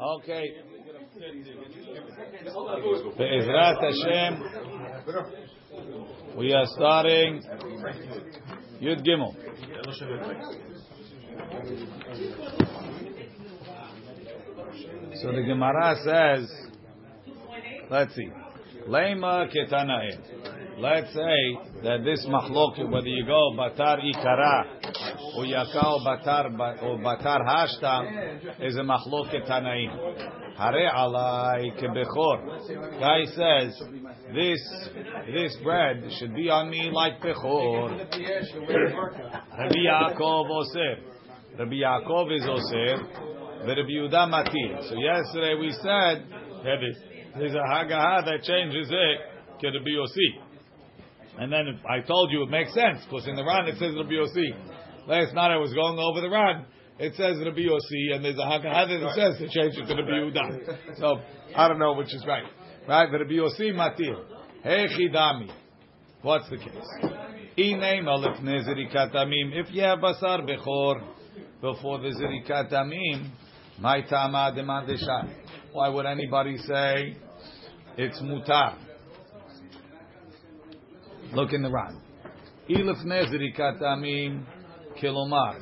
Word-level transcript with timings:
Okay. 0.00 0.54
Be'ezrat 3.18 3.80
Hashem, 3.82 4.42
we 6.38 6.54
are 6.54 6.64
starting 6.68 7.42
Yud 8.80 9.04
Gimel. 9.06 9.34
So 15.20 15.32
the 15.32 15.42
Gemara 15.42 15.96
says, 16.02 16.50
let's 17.90 18.14
see, 18.14 18.30
Lema 18.88 19.48
ketanaim. 19.54 20.18
Let's 20.78 21.12
say 21.12 21.58
that 21.82 22.04
this 22.04 22.24
mahloket, 22.26 22.90
whether 22.90 23.06
you 23.06 23.26
go 23.26 23.52
batar 23.54 23.98
ikara 24.02 24.79
or 25.40 25.44
yakao 25.44 26.04
batar 26.04 26.46
or 26.82 26.98
batar 26.98 27.40
hashtam, 27.46 28.60
is 28.60 28.76
a 28.76 28.80
mahloket 28.80 29.48
tanaim. 29.48 29.90
Hare 30.56 30.90
alai 30.94 31.72
kebechor. 31.80 33.00
Guy 33.00 33.24
says 33.24 33.82
this 34.34 34.60
this 35.26 35.56
bread 35.62 36.04
should 36.18 36.34
be 36.34 36.50
on 36.50 36.68
me 36.70 36.90
like 36.92 37.20
bechor. 37.20 37.98
Rabbi 39.58 39.80
Yaakov 39.88 40.50
oser. 40.50 40.96
Rabbi 41.58 41.76
Yaakov 41.76 42.36
is 42.36 42.46
oser. 42.46 42.96
Rabbi 43.66 43.90
Yehuda 43.90 44.28
matir. 44.28 44.88
So 44.88 44.94
yesterday 44.96 45.54
we 45.58 45.70
said 45.72 46.26
that 46.64 46.78
there's 47.38 47.54
a 47.54 47.56
hagaha 47.56 48.24
that 48.24 48.42
changes 48.42 48.88
it 48.90 49.18
to 49.60 49.66
Rabbi 49.68 49.90
Yossi. 49.90 50.50
And 51.38 51.52
then 51.52 51.80
I 51.88 52.00
told 52.06 52.30
you 52.32 52.42
it 52.42 52.50
makes 52.50 52.74
sense 52.74 53.04
because 53.04 53.26
in 53.26 53.36
the 53.36 53.44
Ran 53.44 53.66
it 53.68 53.78
says 53.78 53.94
Rabbi 53.96 54.12
Yossi. 54.12 54.52
Last 55.06 55.34
night 55.34 55.52
I 55.52 55.56
was 55.56 55.72
going 55.72 55.98
over 55.98 56.20
the 56.20 56.28
Ran. 56.30 56.66
It 56.98 57.14
says 57.14 57.38
Rabbi 57.38 57.60
Yossi, 57.60 58.12
and 58.14 58.22
there's 58.22 58.36
a 58.36 58.42
hagaha 58.42 58.86
that 58.86 59.14
says 59.16 59.38
to 59.38 59.48
change 59.48 59.78
it 59.78 59.86
to 59.86 59.94
Rabbi 59.94 60.10
Yehuda. 60.10 60.98
So 60.98 61.22
I 61.56 61.68
don't 61.68 61.78
know 61.78 61.94
which 61.94 62.14
is 62.14 62.22
right. 62.26 62.44
Right? 62.86 63.10
Rabbi 63.10 63.32
Yossi 63.32 63.72
matir. 63.72 64.22
Hey 64.62 64.88
chidami. 64.88 65.50
What's 66.20 66.50
the 66.50 66.58
case? 66.58 66.74
If 67.56 69.70
you 69.72 69.82
have 69.82 70.00
basar 70.00 70.42
bechor 70.46 71.00
before 71.62 72.00
the 72.00 72.10
zirikat 72.10 72.70
amim, 72.72 73.30
my 73.78 74.02
tama 74.02 74.52
demand 74.54 74.90
Why 75.72 75.88
would 75.88 76.04
anybody 76.04 76.58
say 76.58 77.16
it's 77.96 78.20
mutar? 78.20 78.76
Look 81.32 81.54
in 81.54 81.62
the 81.62 81.70
Ran. 81.70 81.98
Ilif 82.68 83.02
nezri 83.06 83.54
katamim 83.58 84.44
kilomar. 84.98 85.58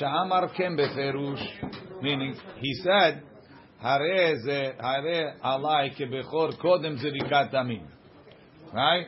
Sha'amar 0.00 0.54
kem 0.56 0.76
beferush. 0.76 2.02
Meaning, 2.02 2.34
he 2.58 2.74
said, 2.82 3.22
Hare 3.80 4.36
ze, 4.38 4.72
hare 4.80 5.36
alai 5.44 5.94
kebechor 5.96 6.58
kodem 6.60 6.98
zirikat 6.98 7.52
amim. 7.54 7.86
Right? 8.72 9.06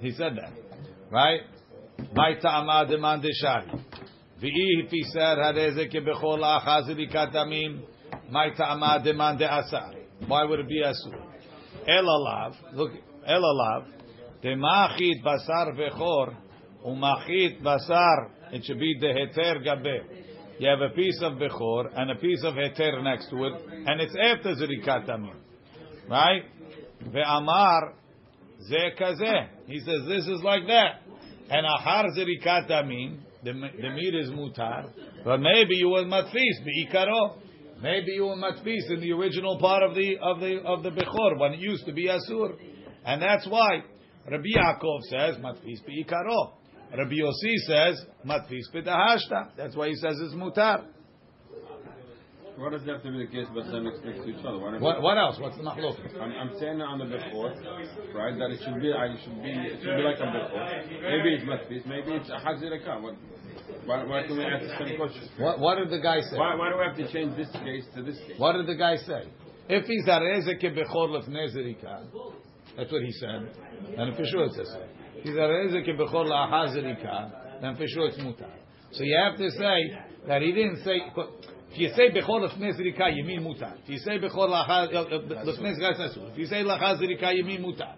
He 0.00 0.12
said 0.12 0.36
that. 0.36 0.52
Right? 1.10 1.40
My 2.14 2.34
ta'ama 2.40 2.86
demand 2.88 3.24
shari. 3.40 3.70
V'i 4.42 5.02
said, 5.12 5.38
Hare 5.38 5.74
ze 5.74 5.88
kebechor 5.88 6.38
la'achaz 6.38 6.88
zirikat 6.88 7.34
amim. 7.34 7.82
My 8.30 8.50
ta'ama 8.56 9.00
demand 9.04 9.42
asar. 9.42 9.94
Why 10.26 10.44
would 10.44 10.60
it 10.60 10.68
be 10.68 10.82
asur? 10.82 11.20
Elalav, 11.88 12.54
look, 12.74 12.92
elalav, 13.28 13.86
demachit 14.42 15.22
basar 15.24 15.74
vechor, 15.76 16.36
umachit 16.86 17.62
basar, 17.62 18.30
it 18.52 18.64
should 18.64 18.78
be 18.78 18.96
the 19.00 19.06
heter 19.06 19.62
gabe. 19.62 20.02
You 20.58 20.68
have 20.68 20.80
a 20.80 20.94
piece 20.94 21.20
of 21.22 21.34
bechor 21.34 21.90
and 21.96 22.10
a 22.10 22.16
piece 22.16 22.42
of 22.44 22.54
heter 22.54 23.02
next 23.02 23.30
to 23.30 23.44
it, 23.44 23.52
and 23.86 24.00
it's 24.00 24.14
after 24.14 24.54
zirikat 24.54 25.08
amim. 25.08 25.36
Right? 26.08 26.42
Ve'amar, 27.08 27.92
ze 28.68 28.90
kaze. 28.98 29.48
He 29.66 29.78
says 29.80 30.06
this 30.06 30.26
is 30.26 30.42
like 30.42 30.66
that. 30.66 31.02
And 31.48 31.66
ahar 31.66 32.06
zirikat 32.16 32.70
amim, 32.70 33.20
the, 33.42 33.52
the 33.52 33.90
meat 33.90 34.14
is 34.14 34.30
mutar, 34.30 34.90
but 35.24 35.38
maybe 35.38 35.76
you 35.76 35.88
will 35.88 36.04
matfis, 36.04 36.64
be'ikaro. 36.64 37.38
Maybe 37.82 38.12
you 38.12 38.26
were 38.26 38.36
matfis 38.36 38.90
in 38.90 39.00
the 39.00 39.12
original 39.12 39.58
part 39.58 39.82
of 39.82 39.94
the 39.94 40.18
of 40.20 40.40
the 40.40 40.60
of 40.62 40.82
the 40.82 40.90
bechor 40.90 41.38
when 41.38 41.54
it 41.54 41.60
used 41.60 41.86
to 41.86 41.92
be 41.92 42.08
asur, 42.08 42.54
and 43.06 43.22
that's 43.22 43.46
why 43.48 43.82
Rabbi 44.28 44.48
Yaakov 44.56 45.00
says 45.08 45.36
matfis 45.36 45.80
beikaro. 45.86 46.52
Rabbi 46.96 47.14
Yossi 47.14 47.56
says 47.66 48.04
matfis 48.26 48.66
b'dahashta. 48.74 49.50
That's 49.56 49.76
why 49.76 49.88
he 49.88 49.94
says 49.94 50.18
it's 50.20 50.34
mutar. 50.34 50.86
What 52.56 52.72
does 52.72 52.84
that 52.84 53.00
have 53.00 53.02
to 53.04 53.10
be 53.10 53.24
the 53.24 53.32
case 53.32 53.46
but 53.54 53.64
them 53.72 53.84
next 53.84 54.02
to 54.02 54.10
each 54.28 54.44
other? 54.44 54.58
What, 54.58 55.00
what 55.00 55.16
else? 55.16 55.38
What's 55.40 55.56
the 55.56 55.62
machlok? 55.62 55.96
I'm, 56.20 56.32
I'm 56.32 56.58
saying 56.60 56.82
on 56.82 56.98
the 56.98 57.06
bechor, 57.06 57.56
right? 58.12 58.36
That 58.36 58.50
it 58.50 58.60
should 58.60 58.82
be, 58.82 58.92
I 58.92 59.16
should 59.16 59.42
be, 59.42 59.48
it 59.48 59.80
should 59.80 59.96
be 59.96 60.02
like 60.04 60.20
a 60.20 60.28
bechor. 60.28 61.00
Maybe 61.00 61.40
it's 61.40 61.44
matfis, 61.48 61.86
maybe 61.86 62.12
it's 62.12 62.28
a 62.28 62.36
haziraka. 62.36 63.00
What? 63.00 63.14
Why, 63.86 64.04
why 64.04 64.26
can 64.26 64.36
we 64.36 64.44
ask 64.44 64.62
the 64.62 64.84
same 64.84 64.96
question? 64.98 65.28
What, 65.38 65.58
what 65.58 65.76
did 65.76 65.88
the 65.88 66.00
guy 66.00 66.20
say? 66.20 66.36
Why, 66.36 66.54
why 66.54 66.68
do 66.68 66.76
we 66.76 66.84
have 66.84 66.96
to 66.96 67.12
change 67.12 67.36
this 67.36 67.50
case 67.64 67.84
to 67.94 68.02
this 68.02 68.18
case? 68.18 68.36
What 68.36 68.52
did 68.52 68.66
the 68.66 68.76
guy 68.76 68.96
say? 68.96 69.24
If 69.68 69.86
he's 69.86 70.04
areze 70.04 70.52
kebechor 70.60 71.08
lefnezerika, 71.16 72.12
that's 72.80 72.92
what 72.92 73.02
he 73.02 73.12
said. 73.12 73.46
And 73.98 74.16
for 74.16 74.24
sure 74.24 74.44
it 74.44 74.52
says 74.54 74.72
so. 74.72 74.80
Kebechor 75.30 76.24
la'achazerika, 76.24 77.60
then 77.60 77.76
for 77.76 77.86
sure 77.86 78.06
it's 78.06 78.16
mutar. 78.16 78.48
So 78.92 79.02
you 79.04 79.18
have 79.22 79.36
to 79.36 79.50
say 79.50 79.98
that 80.26 80.40
he 80.40 80.52
didn't 80.52 80.82
say. 80.82 81.02
If 81.72 81.78
you 81.78 81.90
say 81.94 82.10
bechor 82.10 82.48
lefnezerika, 82.48 83.14
you 83.14 83.24
mean 83.24 83.42
mutar. 83.42 83.74
If 83.82 83.88
you 83.90 83.98
say 83.98 84.18
bechor 84.18 84.48
lefnezerika, 84.48 85.92
uh, 85.92 86.24
uh, 86.24 86.30
If 86.32 86.38
you 86.38 86.46
say 86.46 86.62
la'achazerika, 86.62 87.36
you 87.36 87.44
mean 87.44 87.62
mutar. 87.62 87.96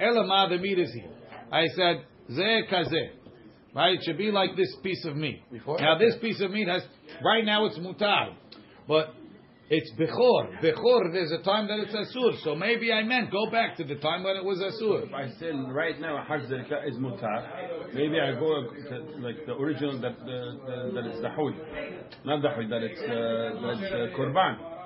Elamah 0.00 0.48
the 0.48 0.58
meat 0.58 0.80
is 0.80 0.92
here. 0.92 1.12
I 1.52 1.66
said 1.68 2.04
ze 2.28 2.62
kazeh. 2.68 3.10
Right? 3.76 3.94
It 3.94 4.00
should 4.04 4.18
be 4.18 4.32
like 4.32 4.56
this 4.56 4.74
piece 4.82 5.04
of 5.04 5.14
meat. 5.14 5.40
Before? 5.52 5.78
Now 5.78 5.98
this 5.98 6.16
piece 6.20 6.40
of 6.40 6.50
meat 6.50 6.66
has 6.66 6.82
right 7.24 7.44
now 7.44 7.66
it's 7.66 7.78
mutar, 7.78 8.34
but 8.88 9.14
it's 9.68 9.90
bechor. 9.98 10.62
Bechor. 10.62 11.12
There's 11.12 11.32
a 11.32 11.42
time 11.42 11.66
that 11.66 11.78
it's 11.80 11.94
asur. 11.94 12.40
So 12.44 12.54
maybe 12.54 12.92
I 12.92 13.02
meant 13.02 13.32
go 13.32 13.50
back 13.50 13.76
to 13.78 13.84
the 13.84 13.96
time 13.96 14.22
when 14.22 14.36
it 14.36 14.44
was 14.44 14.58
asur. 14.58 15.06
If 15.08 15.12
I 15.12 15.28
said 15.40 15.54
right 15.74 16.00
now 16.00 16.24
hazrika 16.28 16.86
is 16.88 16.96
mutar, 16.98 17.92
maybe 17.92 18.20
I 18.20 18.32
go 18.38 18.62
to, 18.62 19.18
like 19.18 19.44
the 19.44 19.54
original 19.54 20.00
that 20.00 20.18
the, 20.20 20.92
that 20.94 21.06
it's 21.06 21.20
the 21.20 21.30
not 22.24 22.42
the 22.42 22.50
hud 22.50 22.70
that 22.70 22.82
it's 22.82 23.00
uh, 23.00 23.60
that 23.66 23.76
it's 23.82 24.14
uh, 24.14 24.18
korban. 24.18 24.76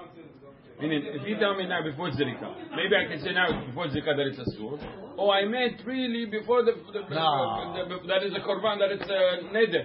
Meaning, 0.80 1.02
if 1.12 1.28
you 1.28 1.36
tell 1.36 1.54
me 1.56 1.66
now 1.66 1.82
before 1.82 2.08
Zirika, 2.08 2.56
maybe 2.72 2.96
I 2.96 3.04
can 3.04 3.20
say 3.22 3.32
now 3.34 3.66
before 3.66 3.88
Zirika 3.88 4.16
that 4.16 4.26
it's 4.32 4.38
a 4.38 4.44
sur. 4.56 4.80
Oh, 5.18 5.30
I 5.30 5.44
meant 5.44 5.82
really 5.84 6.24
before 6.24 6.64
the, 6.64 6.72
the, 6.72 7.00
no. 7.14 7.74
the, 7.76 8.00
the 8.00 8.08
that 8.08 8.22
is 8.24 8.32
a 8.32 8.40
korban, 8.40 8.78
that 8.78 8.90
it's 8.90 9.04
a 9.04 9.44
neder. 9.52 9.84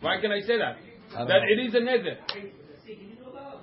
Why 0.00 0.20
can 0.20 0.30
I 0.30 0.40
say 0.40 0.58
that? 0.58 0.76
That 1.16 1.28
know. 1.28 1.48
it 1.48 1.66
is 1.66 1.74
a 1.74 1.78
neder. 1.78 2.57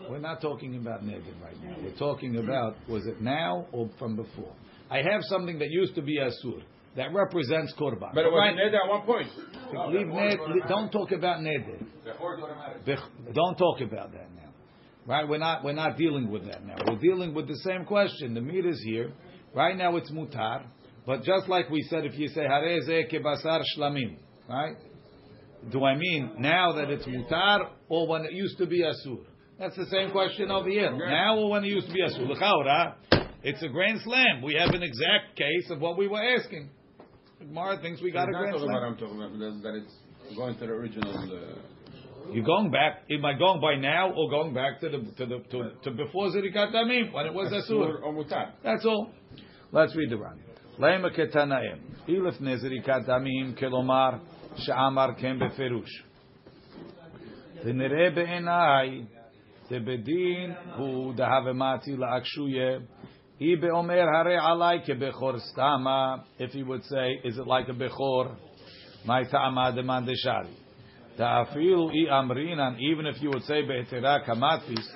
We're 0.09 0.19
not 0.19 0.41
talking 0.41 0.75
about 0.77 1.03
neder 1.03 1.41
right 1.41 1.61
now. 1.63 1.75
We're 1.81 1.95
talking 1.97 2.37
about 2.37 2.75
was 2.87 3.05
it 3.05 3.21
now 3.21 3.67
or 3.71 3.89
from 3.97 4.15
before? 4.15 4.53
I 4.89 4.97
have 4.97 5.21
something 5.23 5.59
that 5.59 5.69
used 5.69 5.95
to 5.95 6.01
be 6.01 6.19
Asur 6.19 6.61
that 6.95 7.13
represents 7.13 7.73
korban. 7.79 8.13
But 8.13 8.25
it 8.25 8.31
was 8.31 8.39
right. 8.39 8.55
neder 8.55 8.83
at 8.83 8.89
one 8.89 9.05
point. 9.05 9.27
Leave 9.93 10.07
neder. 10.07 10.67
Don't 10.67 10.91
talk 10.91 11.11
about 11.11 11.39
neder. 11.39 11.85
Don't 13.33 13.57
talk 13.57 13.81
about 13.81 14.11
that 14.13 14.29
now. 14.35 14.53
Right? 15.05 15.27
We're 15.27 15.37
not 15.37 15.63
we're 15.63 15.73
not 15.73 15.97
dealing 15.97 16.29
with 16.29 16.45
that 16.45 16.65
now. 16.65 16.75
We're 16.87 16.99
dealing 16.99 17.33
with 17.33 17.47
the 17.47 17.57
same 17.57 17.85
question. 17.85 18.33
The 18.33 18.41
meat 18.41 18.65
is 18.65 18.81
here. 18.83 19.11
Right 19.53 19.77
now 19.77 19.95
it's 19.97 20.11
mutar. 20.11 20.65
But 21.05 21.23
just 21.23 21.47
like 21.47 21.69
we 21.69 21.83
said, 21.83 22.05
if 22.05 22.17
you 22.17 22.27
say 22.29 22.41
hareze 22.41 23.11
kebasar 23.11 23.61
shlamim, 23.77 24.17
right? 24.49 24.75
Do 25.71 25.83
I 25.83 25.95
mean 25.95 26.35
now 26.39 26.73
that 26.73 26.89
it's 26.89 27.05
mutar 27.05 27.69
or 27.89 28.07
when 28.07 28.25
it 28.25 28.33
used 28.33 28.57
to 28.59 28.65
be 28.65 28.81
asur? 28.81 29.19
That's 29.59 29.75
the 29.75 29.85
same 29.85 30.11
question 30.11 30.51
over 30.51 30.69
here. 30.69 30.87
Okay. 30.87 31.05
Now 31.07 31.47
when 31.47 31.63
it 31.63 31.67
used 31.67 31.87
to 31.87 31.93
be 31.93 32.01
Asur. 32.01 32.27
L'chaura, 32.27 32.95
it's 33.43 33.61
a 33.63 33.69
grand 33.69 34.01
slam. 34.03 34.41
We 34.43 34.55
have 34.55 34.71
an 34.71 34.83
exact 34.83 35.35
case 35.35 35.69
of 35.69 35.79
what 35.79 35.97
we 35.97 36.07
were 36.07 36.21
asking. 36.21 36.69
Mara 37.49 37.79
thinks 37.81 38.01
we 38.01 38.11
got 38.11 38.27
I'm 38.27 38.35
a 38.35 38.37
grand 38.37 38.55
slam. 38.57 38.73
What 38.73 38.83
I'm 38.83 38.97
talking 38.97 39.15
about 39.15 39.63
that 39.63 39.81
it's 39.81 40.35
going 40.35 40.55
to 40.55 40.59
the 40.59 40.71
original. 40.71 41.15
Uh, 41.15 42.33
You're 42.33 42.43
going 42.43 42.71
back. 42.71 43.03
Am 43.09 43.23
I 43.23 43.37
going 43.37 43.61
by 43.61 43.75
now 43.75 44.11
or 44.11 44.29
going 44.29 44.53
back 44.53 44.81
to 44.81 44.89
the 44.89 44.97
to 44.97 45.25
the 45.25 45.39
to, 45.51 45.71
to 45.83 45.91
before 45.91 46.31
Zirikat 46.31 46.73
Damim 46.73 47.13
when 47.13 47.25
it 47.25 47.33
was 47.33 47.51
Asur? 47.51 48.45
That's 48.63 48.85
all. 48.85 49.11
Let's 49.71 49.95
read 49.95 50.09
the 50.09 50.17
Ran. 50.17 50.39
Lema 50.79 51.17
ketanaim. 51.17 51.79
Ilif 52.07 52.39
nezirikat 52.41 53.07
damim 53.07 53.57
kelomar 53.57 54.19
she'amar 54.57 55.15
kem 55.15 55.39
beferush. 55.39 55.85
V'nereh 57.63 58.13
be'enai 58.13 59.07
דבדין 59.70 60.52
הוא 60.76 61.14
דהבמתי 61.14 61.96
לאקשויה 61.96 62.78
היא 63.40 63.56
באומר 63.60 64.04
הרי 64.16 64.36
עלי 64.36 64.80
כבכור 64.84 65.38
סתמה 65.38 66.14
if 66.38 66.52
he 66.52 66.62
would 66.62 66.84
say 66.84 67.28
is 67.28 67.38
it 67.38 67.46
like 67.46 67.68
a 67.68 67.72
בכור 67.72 68.24
מה 69.06 69.24
טעמה 69.30 69.70
דמאן 69.70 70.04
דשארי 70.06 70.60
Ta'afilu 71.20 71.90
i 71.92 72.08
amrinan, 72.08 72.78
even 72.80 73.04
if 73.04 73.20
you 73.20 73.28
would 73.28 73.42
say 73.42 73.60
be'etera 73.60 74.24
kamatfis, 74.26 74.86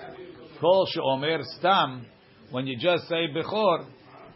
kol 0.58 0.87
she'omer 0.87 1.40
stam, 1.58 2.06
when 2.50 2.66
you 2.66 2.78
just 2.78 3.06
say 3.08 3.26
bechor, 3.34 3.84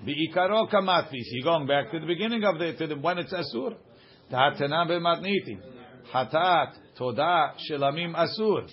bi'ikaro 0.04 0.70
kamatfis, 0.70 1.24
you're 1.30 1.44
going 1.44 1.66
back 1.66 1.90
to 1.90 1.98
the 1.98 2.04
beginning 2.04 2.44
of 2.44 2.58
the, 2.58 2.74
to 2.74 2.86
the 2.88 2.96
when 2.96 3.16
it's 3.16 3.32
asur. 3.32 3.74
Ta'atena 4.30 4.86
be'matniti. 4.86 5.58
Hatat, 6.12 6.74
toda, 6.98 7.54
shelamim 7.70 8.14
asur. 8.14 8.68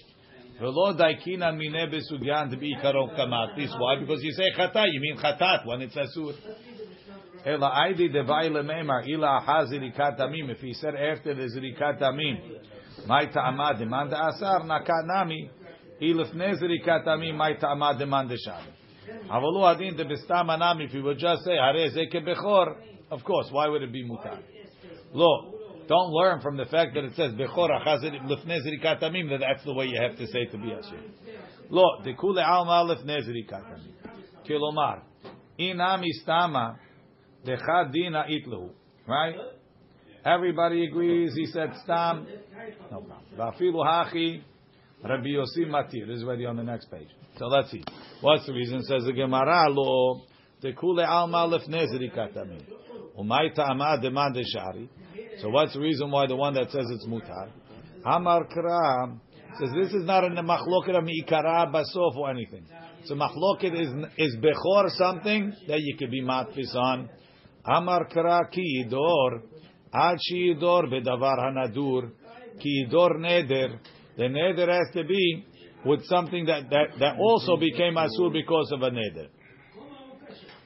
Velo 0.60 0.92
daikinan 0.92 1.56
mine 1.56 1.90
besugyan 1.90 2.50
bi'ikaro 2.60 3.04
kamatfis. 3.16 3.72
Why? 3.80 3.96
Because 4.00 4.22
you 4.22 4.32
say 4.32 4.52
chata, 4.58 4.84
you 4.92 5.00
mean 5.00 5.16
chatat 5.16 5.66
when 5.66 5.80
it's 5.80 5.96
asur. 5.96 6.34
Ela 7.46 7.70
aidi 7.70 8.12
devai 8.12 8.50
lememar 8.50 9.08
ila 9.08 9.40
hazirikat 9.40 10.20
amim. 10.20 10.50
If 10.50 10.58
he 10.58 10.74
said 10.74 10.94
after 10.94 11.34
the 11.34 11.44
zirikat 11.44 12.02
amim, 12.02 12.36
my 13.06 13.24
ta'amad 13.24 13.78
demand 13.78 14.12
asar 14.12 14.60
nakanami 14.60 15.48
ilifne 16.02 16.60
zirikat 16.60 17.06
amim 17.06 17.36
my 17.36 17.54
ta'amad 17.54 17.98
demand 17.98 18.30
shami. 18.30 18.72
Avalu 19.30 19.74
adin 19.74 19.96
de 19.96 20.04
bestam 20.04 20.50
anami. 20.50 20.84
If 20.84 20.90
he 20.90 21.00
would 21.00 21.18
just 21.18 21.42
say 21.44 21.56
hare 21.56 21.88
zeke 21.88 22.22
bechor, 22.22 22.76
of 23.10 23.24
course, 23.24 23.48
why 23.50 23.68
would 23.68 23.82
it 23.82 23.92
be 23.92 24.04
mutar? 24.04 24.38
Lo, 25.14 25.54
don't 25.90 26.12
learn 26.12 26.40
from 26.40 26.56
the 26.56 26.66
fact 26.66 26.94
that 26.94 27.02
it 27.02 27.16
says 27.16 27.32
bechor 27.32 27.68
achazir 27.68 28.12
lifne 28.22 28.60
zirikat 28.64 29.00
that 29.00 29.40
that's 29.40 29.64
the 29.64 29.74
way 29.74 29.86
you 29.86 30.00
have 30.00 30.16
to 30.16 30.24
say 30.28 30.44
to 30.44 30.56
be 30.56 30.68
asur. 30.68 31.02
Lo, 31.68 31.82
dekule 32.06 32.40
alma 32.46 32.86
lifne 32.88 33.18
zirikat 33.26 33.64
amim. 33.64 33.92
Kilomar, 34.48 35.00
inami 35.58 36.10
stama. 36.24 36.76
Dechadina 37.44 38.26
itlu. 38.30 38.70
Right? 39.08 39.34
Everybody 40.24 40.86
agrees. 40.86 41.34
He 41.34 41.46
said 41.46 41.72
stam. 41.82 42.26
No 42.92 43.00
problem. 43.00 43.18
Vafilu 43.36 43.84
hachi. 43.84 44.42
Rabbi 45.02 45.30
Yossi 45.30 45.66
matir. 45.66 46.06
This 46.06 46.18
is 46.18 46.22
already 46.22 46.46
on 46.46 46.56
the 46.56 46.62
next 46.62 46.88
page. 46.90 47.08
So 47.36 47.46
let's 47.46 47.70
see. 47.70 47.82
What's 48.20 48.46
the 48.46 48.52
reason? 48.52 48.82
Says 48.82 49.02
the 49.06 49.12
Gemara 49.12 49.68
lo 49.70 50.20
tekule 50.62 51.04
alma 51.04 51.48
lefnezri 51.48 52.14
katamin. 52.14 52.62
Umay 53.18 53.52
ta'ama 53.56 53.98
demand 54.00 54.36
shari. 54.54 54.88
So 55.40 55.48
what's 55.48 55.72
the 55.74 55.80
reason 55.80 56.10
why 56.10 56.26
the 56.26 56.36
one 56.36 56.54
that 56.54 56.70
says 56.70 56.86
it's 56.90 57.06
mutar? 57.06 57.50
Amar 58.04 58.46
kra 58.46 59.18
says 59.58 59.70
this 59.74 59.92
is 59.92 60.04
not 60.04 60.24
in 60.24 60.34
the 60.34 60.42
machloket 60.42 60.96
of 60.96 61.04
mi'ikara 61.04 61.72
basof 61.72 62.16
or 62.16 62.30
anything. 62.30 62.64
So 63.04 63.14
machloket 63.14 63.74
is 63.74 63.88
is 64.16 64.36
bechor 64.36 64.90
something 64.90 65.52
that 65.68 65.80
you 65.80 65.96
could 65.98 66.10
be 66.10 66.22
matfis 66.22 66.74
on. 66.74 67.08
Amar 67.64 68.08
kra 68.08 68.50
ki 68.50 68.84
yidor, 68.84 69.42
ad 69.92 70.18
shi 70.20 70.54
yidor 70.54 70.84
bedavar 70.84 71.38
hanadur, 71.38 72.10
ki 72.60 72.86
yidor 72.86 73.16
neder. 73.16 73.78
The 74.16 74.24
neder 74.24 74.68
has 74.68 74.94
to 74.94 75.04
be 75.04 75.46
with 75.84 76.04
something 76.06 76.44
that, 76.46 76.68
that, 76.70 76.98
that 76.98 77.18
also 77.18 77.56
became 77.56 77.94
asur 77.94 78.32
because 78.32 78.70
of 78.72 78.82
a 78.82 78.90
neder. 78.90 79.28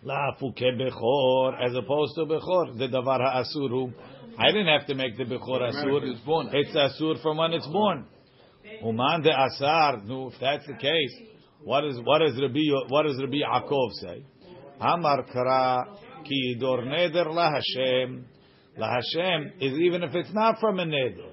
La 0.03 0.33
fuke 0.41 0.61
bechor, 0.77 1.65
as 1.65 1.75
opposed 1.75 2.15
to 2.17 2.27
bechor, 2.27 2.77
the 2.79 2.89
davar 2.89 3.21
ha'asuru. 3.21 3.93
I 4.39 4.47
didn't 4.51 4.67
have 4.67 4.87
to 4.89 4.95
make 4.95 5.17
the 5.17 5.25
bechor 5.25 5.61
asur. 5.61 6.11
It's 6.11 6.21
born. 6.21 6.51
It's 6.53 6.75
asur 6.75 7.23
from 7.23 7.37
when 7.37 7.53
it's 7.53 7.67
born. 7.67 8.07
Uman 8.83 9.23
de 9.23 9.31
asar. 9.31 10.03
No, 10.05 10.29
if 10.29 10.35
that's 10.41 10.67
the 10.67 10.75
case, 10.75 11.15
what 11.63 11.85
is 11.85 11.99
what 12.03 12.19
does 12.19 12.39
Rabbi 12.41 12.61
what 12.89 13.05
does 13.05 13.19
Rabbi 13.21 13.39
Yaakov 13.39 13.93
say? 13.93 14.25
Amar 14.81 15.25
kara 15.33 15.87
ki 16.25 16.57
dor 16.59 16.83
neder 16.83 17.33
la 17.33 17.51
Hashem. 17.51 18.27
La 18.77 18.89
Hashem 18.89 19.53
is 19.61 19.79
even 19.79 20.03
if 20.03 20.15
it's 20.15 20.33
not 20.33 20.59
from 20.59 20.81
a 20.81 20.85
neder. 20.85 21.31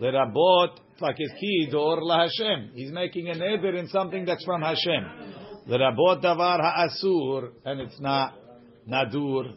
Lerabot 0.00 0.78
like 1.00 1.16
his 1.16 1.30
ki 1.38 1.68
dor 1.70 2.02
la 2.02 2.26
Hashem. 2.26 2.72
He's 2.74 2.90
making 2.90 3.28
a 3.28 3.34
neder 3.34 3.78
in 3.78 3.88
something 3.88 4.24
that's 4.24 4.44
from 4.44 4.62
Hashem. 4.62 5.68
Lerabot 5.68 6.22
davar 6.22 6.60
ha'asur 6.60 7.50
and 7.64 7.80
it's 7.80 8.00
not 8.00 8.34
nadur. 8.88 9.54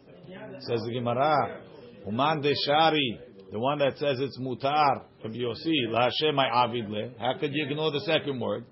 Says 0.59 0.81
the 0.85 0.93
Gemara. 0.93 1.61
Uman 2.05 2.41
de 2.41 2.53
shari. 2.65 3.19
The 3.51 3.59
one 3.59 3.79
that 3.79 3.97
says 3.97 4.19
it's 4.19 4.39
mutar. 4.39 5.03
Rabbi 5.23 5.37
Yossi. 5.37 5.95
I 5.95 6.09
le. 6.89 7.09
How 7.19 7.39
could 7.39 7.53
you 7.53 7.65
ignore 7.69 7.91
the 7.91 8.01
second 8.01 8.39
word? 8.39 8.65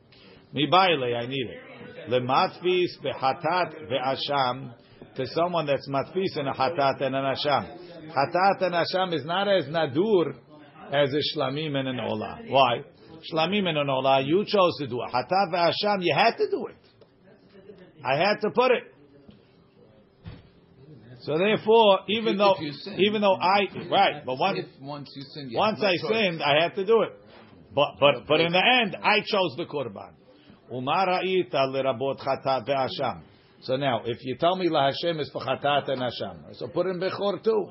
I 0.55 1.25
need 1.25 1.47
it. 1.49 2.09
Lematfis 2.09 2.99
behatat 3.03 3.89
ve'asham 3.89 4.73
to 5.15 5.25
someone 5.27 5.65
that's 5.65 5.87
matfis 5.87 6.37
and 6.37 6.47
a 6.47 6.51
hatat 6.51 7.01
and 7.01 7.15
an 7.15 7.23
asham. 7.23 7.77
Hatat 8.09 8.61
and 8.61 8.75
asham 8.75 9.13
is 9.13 9.25
not 9.25 9.47
as 9.47 9.65
nadur 9.65 10.35
as 10.91 11.13
a 11.13 11.37
shlamim 11.37 11.75
and 11.75 11.87
an 11.87 11.97
olah. 11.97 12.49
Why? 12.49 12.81
Shlamim 13.31 13.67
and 13.67 13.77
an 13.77 13.87
olah, 13.87 14.25
you 14.25 14.43
chose 14.45 14.77
to 14.79 14.87
do 14.87 15.01
it. 15.01 15.11
Hatat 15.13 15.51
ve'asham, 15.53 16.03
you 16.03 16.13
had 16.13 16.35
to 16.37 16.49
do 16.49 16.67
it. 16.67 16.75
I 18.05 18.17
had 18.17 18.35
to 18.41 18.49
put 18.51 18.71
it. 18.71 18.92
So 21.23 21.37
therefore, 21.37 21.99
even 22.09 22.37
though, 22.37 22.55
sin. 22.59 22.99
even 22.99 23.21
though 23.21 23.35
I, 23.35 23.67
right, 23.89 24.25
but 24.25 24.37
once, 24.37 24.59
once 24.81 25.09
you 25.15 25.23
sin, 25.33 25.49
you 25.49 25.57
once 25.57 25.79
I 25.81 25.95
choice. 25.95 26.11
sinned, 26.11 26.43
I 26.43 26.61
had 26.61 26.75
to 26.75 26.85
do 26.85 27.01
it. 27.03 27.13
But 27.73 27.95
but 27.99 28.27
but 28.27 28.41
in 28.41 28.51
the 28.51 28.61
end, 28.81 28.97
I 29.01 29.19
chose 29.21 29.55
the 29.57 29.65
korban. 29.65 30.13
Umara'ita 30.71 31.71
lerabot 31.71 32.19
chatat 32.19 32.67
ve'asham. 32.67 33.21
So 33.61 33.77
now, 33.77 34.01
if 34.05 34.17
you 34.25 34.35
tell 34.35 34.57
me 34.57 34.67
la 34.67 34.91
Hashem 34.91 35.19
is 35.21 35.29
for 35.31 35.41
chatat 35.41 35.89
and 35.89 36.01
asham, 36.01 36.55
so 36.55 36.67
put 36.67 36.87
in 36.87 36.99
bechor 36.99 37.41
too. 37.41 37.69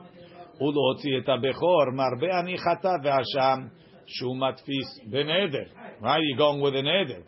Ulotzi 0.58 1.18
et 1.18 1.26
bechor 1.26 1.92
marbe 1.92 2.32
ani 2.32 2.56
chatat 2.56 3.04
ve'asham 3.04 3.70
shu 4.06 4.28
matfis 4.28 4.88
beneder. 5.10 5.66
Right, 6.00 6.22
you're 6.22 6.38
going 6.38 6.62
with 6.62 6.74
an 6.74 6.86
eder. 6.86 7.22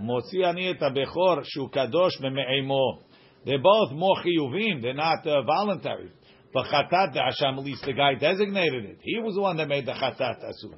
Motzi 0.00 0.42
ani 0.42 0.68
et 0.68 0.80
bechor 0.80 1.44
shu 1.44 1.68
kadosh 1.68 2.18
me'eimo. 2.20 3.02
They're 3.46 3.62
both 3.62 3.92
more 3.92 4.16
chiyuvim. 4.16 4.82
They're 4.82 4.92
not 4.92 5.26
uh, 5.26 5.42
voluntary. 5.42 6.10
But 6.52 6.66
chatat 6.66 7.14
ve'asham, 7.14 7.58
at 7.58 7.64
least 7.64 7.84
the 7.86 7.92
guy 7.92 8.14
designated 8.14 8.84
it. 8.84 8.98
He 9.02 9.18
was 9.20 9.34
the 9.36 9.40
one 9.40 9.56
that 9.58 9.68
made 9.68 9.86
the 9.86 9.92
chatat 9.92 10.44
asur. 10.44 10.74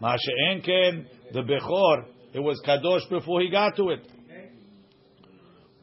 Masha 0.00 0.30
Enken, 0.50 1.06
the 1.32 1.40
Bechor, 1.40 2.04
it 2.32 2.40
was 2.40 2.60
Kadosh 2.66 3.08
before 3.08 3.40
he 3.40 3.50
got 3.50 3.76
to 3.76 3.90
it. 3.90 4.06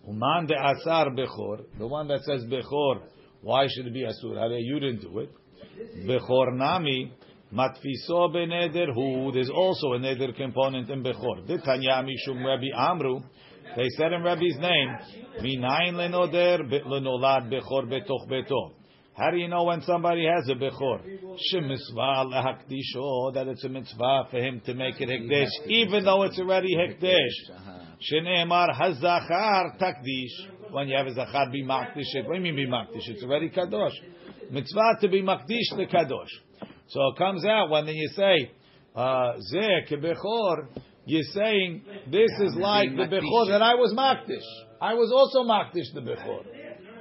Uman 0.08 0.46
de 0.46 0.54
Asar 0.56 1.10
Bechor, 1.10 1.66
the 1.80 1.88
one 1.88 2.08
that 2.08 2.22
says 2.24 2.44
Bechor, 2.46 3.02
why 3.42 3.68
should 3.68 3.88
it 3.88 3.94
be 3.94 4.04
Asur? 4.04 4.38
Hare, 4.38 4.58
you 4.60 4.80
didn't 4.80 5.02
do 5.02 5.20
it. 5.20 5.32
Bechor 6.06 6.56
Nami, 6.56 7.12
Matfiso 7.54 8.34
beneder 8.34 8.94
hu, 8.94 9.32
there's 9.32 9.50
also 9.50 9.94
a 9.94 10.00
neder 10.00 10.36
component 10.36 10.90
in 10.90 11.04
Bechor. 11.04 11.48
Ditanya 11.48 12.06
Mishum 12.06 12.46
Rabbi 12.46 12.68
Amru, 12.76 13.22
they 13.76 13.90
said 13.98 14.14
in 14.14 14.24
Rabbi's 14.24 14.58
name, 14.58 14.98
lenoder 15.42 16.60
lenolad 16.86 17.52
Bechor 17.52 17.88
betoch 17.88 18.30
beto. 18.30 18.74
How 19.18 19.32
do 19.32 19.38
you 19.38 19.48
know 19.48 19.64
when 19.64 19.82
somebody 19.82 20.26
has 20.26 20.50
a 20.50 20.56
bechor? 20.56 21.02
That 23.34 23.48
it's 23.48 23.64
a 23.64 23.70
mitzvah 23.70 24.28
for 24.30 24.38
him 24.38 24.62
to 24.66 24.74
make 24.74 25.00
it 25.00 25.08
hekdesh, 25.08 25.68
even 25.68 26.04
though 26.04 26.24
it's 26.24 26.38
already 26.38 26.76
hekdesh. 26.76 27.96
Sheneemar 28.12 28.78
hazachar 28.78 29.80
takdish. 29.80 30.72
When 30.72 30.90
you 30.90 30.98
have 30.98 31.08
a 31.08 31.14
zachar 31.14 31.50
be 31.52 31.64
makdish, 31.64 32.14
it. 32.14 32.26
what 32.26 32.34
do 32.34 32.44
you 32.44 32.54
mean 32.54 32.56
be 32.56 32.68
makdish? 32.68 33.08
It's 33.08 33.24
already 33.24 33.50
kadosh. 33.50 33.94
Mitzvah 34.52 34.98
to 35.02 35.08
be 35.08 35.22
makdish 35.22 35.78
the 35.78 35.86
kadosh. 35.86 36.28
So 36.88 37.08
it 37.08 37.18
comes 37.18 37.46
out 37.46 37.70
when 37.70 37.88
you 37.88 38.10
say 38.16 38.52
uh, 38.96 39.34
zeh 39.54 39.90
kebechor, 39.90 40.68
you're 41.06 41.24
saying 41.34 41.84
this 42.12 42.32
is 42.40 42.56
like 42.56 42.90
the 42.90 43.04
bechor 43.04 43.50
that 43.50 43.62
I 43.62 43.76
was 43.76 43.94
makdish. 43.94 44.46
I 44.82 44.94
was 44.94 45.12
also 45.14 45.48
makdish 45.48 45.94
the 45.94 46.02
bechor. 46.02 46.44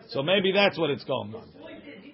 So 0.08 0.22
maybe 0.22 0.52
that's 0.52 0.78
what 0.78 0.90
it's 0.90 1.04
going 1.04 1.34
on. 1.34 1.48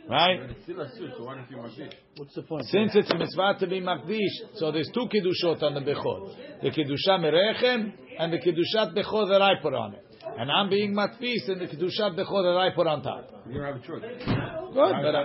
Right? 0.09 0.41
But 0.49 0.57
still 0.65 0.77
asur, 0.77 1.17
so 1.17 1.25
why 1.25 1.37
don't 1.37 1.51
you? 1.51 1.89
What's 2.17 2.35
the 2.35 2.43
point? 2.43 2.67
Since 2.67 2.97
it's 2.97 3.11
a 3.11 3.15
mitzvah 3.15 3.57
to 3.61 3.67
be 3.69 3.81
makdish, 3.81 4.57
so 4.57 4.73
there's 4.73 4.91
two 4.93 5.07
kiddushot 5.07 5.63
on 5.63 5.75
the 5.75 5.81
bechor: 5.81 6.63
the 6.63 6.71
kiddusha 6.71 7.21
merechem 7.21 7.93
and 8.19 8.33
the 8.33 8.39
kiddushat 8.39 8.97
bechor 8.97 9.29
that 9.29 9.41
I 9.41 9.61
put 9.63 9.75
on 9.75 9.95
it. 9.95 10.05
And 10.37 10.51
I'm 10.51 10.69
being 10.69 10.95
matfis 10.95 11.49
in 11.49 11.59
the 11.59 11.67
kiddushat 11.67 12.19
bechor 12.19 12.43
that 12.43 12.59
I 12.59 12.75
put 12.75 12.87
on 12.87 13.03
top. 13.03 13.31
You 13.49 13.55
don't 13.55 13.65
have 13.65 13.77
a 13.77 13.87
choice. 13.87 14.03
Good, 14.73 14.95
but 15.03 15.15
I, 15.17 15.25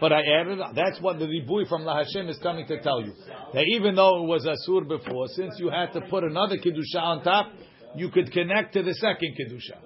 but 0.00 0.12
I 0.12 0.22
added. 0.40 0.58
That's 0.74 1.00
what 1.00 1.18
the 1.18 1.26
ribui 1.26 1.68
from 1.68 1.84
La 1.84 1.98
Hashem 1.98 2.28
is 2.28 2.38
coming 2.38 2.66
to 2.66 2.80
tell 2.80 3.02
you. 3.02 3.12
That 3.52 3.64
even 3.74 3.94
though 3.94 4.24
it 4.24 4.26
was 4.26 4.46
asur 4.46 4.88
before, 4.88 5.26
since 5.28 5.54
you 5.58 5.68
had 5.68 5.92
to 5.92 6.00
put 6.02 6.24
another 6.24 6.56
kiddusha 6.56 7.00
on 7.00 7.22
top, 7.22 7.52
you 7.94 8.10
could 8.10 8.32
connect 8.32 8.72
to 8.72 8.82
the 8.82 8.94
second 8.94 9.36
kiddusha. 9.38 9.78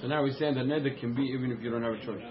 So 0.00 0.08
now 0.08 0.22
we're 0.22 0.32
saying 0.32 0.54
the 0.54 0.62
neder 0.62 0.98
can 0.98 1.14
be 1.14 1.22
even 1.22 1.52
if 1.52 1.62
you 1.62 1.70
don't 1.70 1.82
have 1.82 1.92
a 1.92 2.04
choice. 2.04 2.22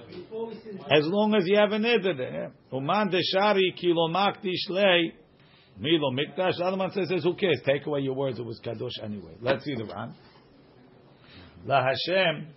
As 0.92 1.06
long 1.06 1.34
as 1.36 1.44
you 1.46 1.58
have 1.58 1.72
a 1.72 1.78
neder 1.78 2.18
there. 2.18 2.52
Uman 2.74 3.10
deshari 3.10 3.76
kilo 3.80 4.10
makdish 4.10 4.70
lei. 4.70 5.14
Milo 5.78 6.12
mikdash. 6.12 6.58
The 6.58 6.66
other 6.66 6.78
one 6.78 6.92
says, 6.92 7.08
says, 7.08 7.24
who 7.24 7.36
cares? 7.36 7.62
Take 7.66 7.86
away 7.86 8.02
your 8.02 8.14
words. 8.14 8.40
It 8.40 8.46
was 8.46 8.60
kadosh 8.64 9.02
anyway. 9.02 9.36
Let's 9.42 9.64
see 9.64 9.76
the 9.76 9.86
Ran. 9.86 10.14
La 11.66 11.82
Hashem. 11.84 12.48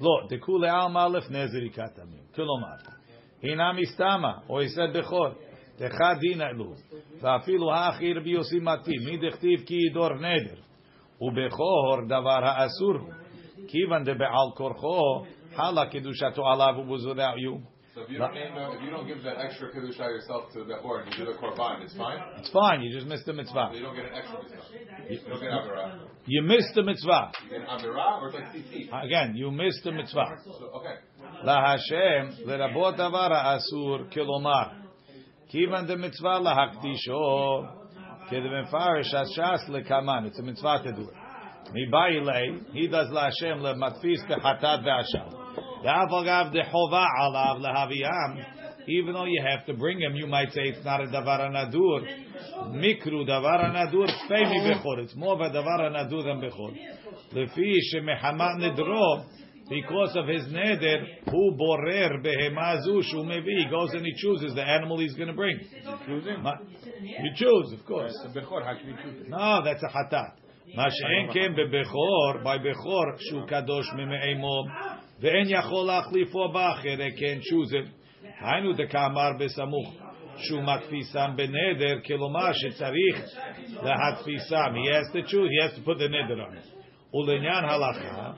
Lo, 0.00 0.28
dekule 0.28 0.68
alma 0.70 1.08
lef 1.08 1.28
nezeri 1.30 1.70
katamim. 1.70 2.24
Kilomar. 2.34 2.78
Hinam 3.42 3.78
istama. 3.78 4.42
Or 4.48 4.62
he 4.62 4.68
said 4.68 4.92
bechor. 4.94 5.34
דחה 5.78 6.14
דינא 6.20 6.44
לו, 6.44 6.72
ואפילו 7.20 7.72
האחי 7.74 8.12
רבי 8.12 8.30
יוסי 8.30 8.58
מתאים, 8.60 9.00
מי 9.04 9.16
דכתיב 9.16 9.60
כי 9.66 9.74
ידור 9.74 10.14
נדר, 10.14 10.60
ובכור 11.20 11.96
דבר 12.06 12.44
האסור 12.44 12.92
הוא, 12.92 13.12
כיוון 13.68 14.04
דבעל 14.04 14.50
כורחו, 14.56 15.24
חלה 15.54 15.86
קדושתו 15.86 16.48
עליו 16.48 16.74
was 16.88 17.04
without 17.14 17.38
you. 17.38 17.69
So 17.93 18.03
if 18.03 18.09
you 18.09 18.17
don't, 18.19 18.33
name 18.33 18.55
them, 18.55 18.71
if 18.71 18.81
you 18.83 18.89
don't 18.89 19.05
give 19.05 19.21
that 19.23 19.37
extra 19.37 19.69
kedusha 19.69 19.99
yourself 19.99 20.45
to 20.53 20.63
the 20.63 20.75
horn, 20.77 21.07
you 21.11 21.25
do 21.25 21.25
the 21.25 21.37
korban, 21.37 21.83
it's 21.83 21.93
fine. 21.97 22.19
It's 22.37 22.49
fine. 22.49 22.81
You 22.81 22.95
just 22.95 23.05
missed 23.05 23.25
the 23.25 23.33
mitzvah. 23.33 23.71
So 23.71 23.77
you 23.77 23.83
don't 23.83 23.95
get 23.97 24.05
an 24.05 24.11
extra 24.15 24.41
mitzvah. 24.41 24.63
You, 25.09 25.19
you 25.19 25.27
don't 25.27 25.41
get 25.41 25.51
avirah. 25.51 25.99
You 26.25 26.41
missed 26.43 26.73
the 26.73 26.83
mitzvah. 26.83 27.31
You 27.43 27.59
get 27.59 27.67
avirah, 27.67 28.21
or 28.21 28.29
it's 28.29 28.37
tzitzit. 28.37 29.05
Again, 29.05 29.35
you 29.35 29.51
missed 29.51 29.83
the 29.83 29.91
mitzvah. 29.91 30.37
So, 30.45 30.71
okay. 30.75 30.95
La 31.43 31.75
Hashem 31.75 32.47
lerabot 32.47 32.97
avara 32.97 33.59
asur 33.59 34.09
kilomar. 34.13 34.83
Kivan 35.53 35.85
the 35.85 35.97
mitzvah 35.97 36.39
lahaktisho 36.39 37.75
kedemefarish 38.31 39.13
ashas 39.13 39.67
lekaman. 39.67 40.27
It's 40.27 40.39
a 40.39 40.43
mitzvah 40.43 40.83
to 40.85 40.93
do 40.93 41.09
it. 41.09 41.15
Mibayilei 41.75 42.71
he 42.71 42.87
does 42.87 43.09
la 43.11 43.25
Hashem 43.25 43.59
lematfis 43.59 44.25
bechatat 44.29 44.85
ve'ashal. 44.85 45.40
אגב 46.22 46.46
דחובה 46.52 47.04
עליו 47.18 47.56
להביאם, 47.60 48.56
even 48.88 49.12
though 49.14 49.24
you 49.26 49.42
have 49.42 49.66
to 49.66 49.74
bring 49.74 49.98
him, 50.00 50.14
you 50.14 50.26
might 50.26 50.52
say 50.52 50.62
it's 50.68 50.84
not 50.84 51.00
a 51.00 51.06
דבר 51.06 51.42
הנדור. 51.42 52.00
מיקרו 52.70 53.24
דבר 53.24 53.60
הנדור 53.60 54.06
כפי 54.06 54.42
מבכור, 54.44 54.94
it's 55.00 55.16
more 55.16 55.36
of 55.36 55.40
a 55.40 55.48
דבר 55.48 55.86
הנדור 55.86 56.22
than 56.22 56.46
בכור. 56.46 56.70
לפי 57.32 57.72
שמחמת 57.92 58.56
נדרו, 58.58 59.16
because 59.68 60.14
of 60.16 60.28
his 60.28 60.52
neder, 60.52 60.98
who 61.26 61.56
borer 61.56 62.22
behema 62.22 62.76
zu 62.84 63.02
shu 63.02 63.24
mevi, 63.24 63.54
he 63.58 63.68
goes 63.68 63.92
and 63.94 64.04
he 64.06 64.14
chooses 64.22 64.54
the 64.54 64.62
animal 64.62 64.98
he's 64.98 65.14
going 65.14 65.26
to 65.26 65.34
bring. 65.34 65.58
Choosing? 66.06 66.40
Ma- 66.42 66.60
You 67.24 67.30
choose, 67.34 67.72
of 67.72 67.84
course. 67.84 68.12
It's 68.24 68.36
a 68.36 68.38
bechor. 68.38 68.62
How 68.64 68.74
can 68.78 68.86
you 68.90 68.96
choose 69.02 69.22
it? 69.22 69.28
No, 69.28 69.62
that's 69.64 69.82
a 69.82 69.88
hatat. 69.88 70.32
מה 70.74 70.84
שאין 70.90 71.32
כן 71.32 71.52
בבכור, 71.56 72.32
by 72.44 72.58
בכור 72.58 73.04
שהוא 73.18 73.46
קדוש 73.46 73.86
ממאמו, 73.92 74.64
ואין 75.20 75.46
יכול 75.48 75.86
להחליפו 75.86 76.48
באחר, 76.52 76.96
כן 77.18 77.38
choose 77.40 77.72
it. 77.72 78.06
היינו 78.40 78.72
דקאמר 78.72 79.30
בסמוך, 79.40 79.94
שהוא 80.36 80.62
מדפיסם 80.62 81.30
בנדר, 81.36 82.00
כלומר 82.06 82.52
שצריך 82.52 83.24
להדפיסם. 83.82 84.74
He 84.74 84.90
has 84.90 85.12
to 85.12 85.30
choose, 85.30 85.50
he 85.50 85.68
has 85.68 85.78
to 85.78 85.84
put 85.84 85.98
the 85.98 86.08
neder 86.08 86.40
on 86.40 86.56
it. 86.56 86.76
ולעניין 87.14 87.64
הלכה, 87.64 88.32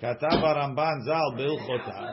כתב 0.00 0.44
הרמב"ן 0.44 0.94
ז"ל 1.06 1.36
בהלכותיו, 1.36 2.04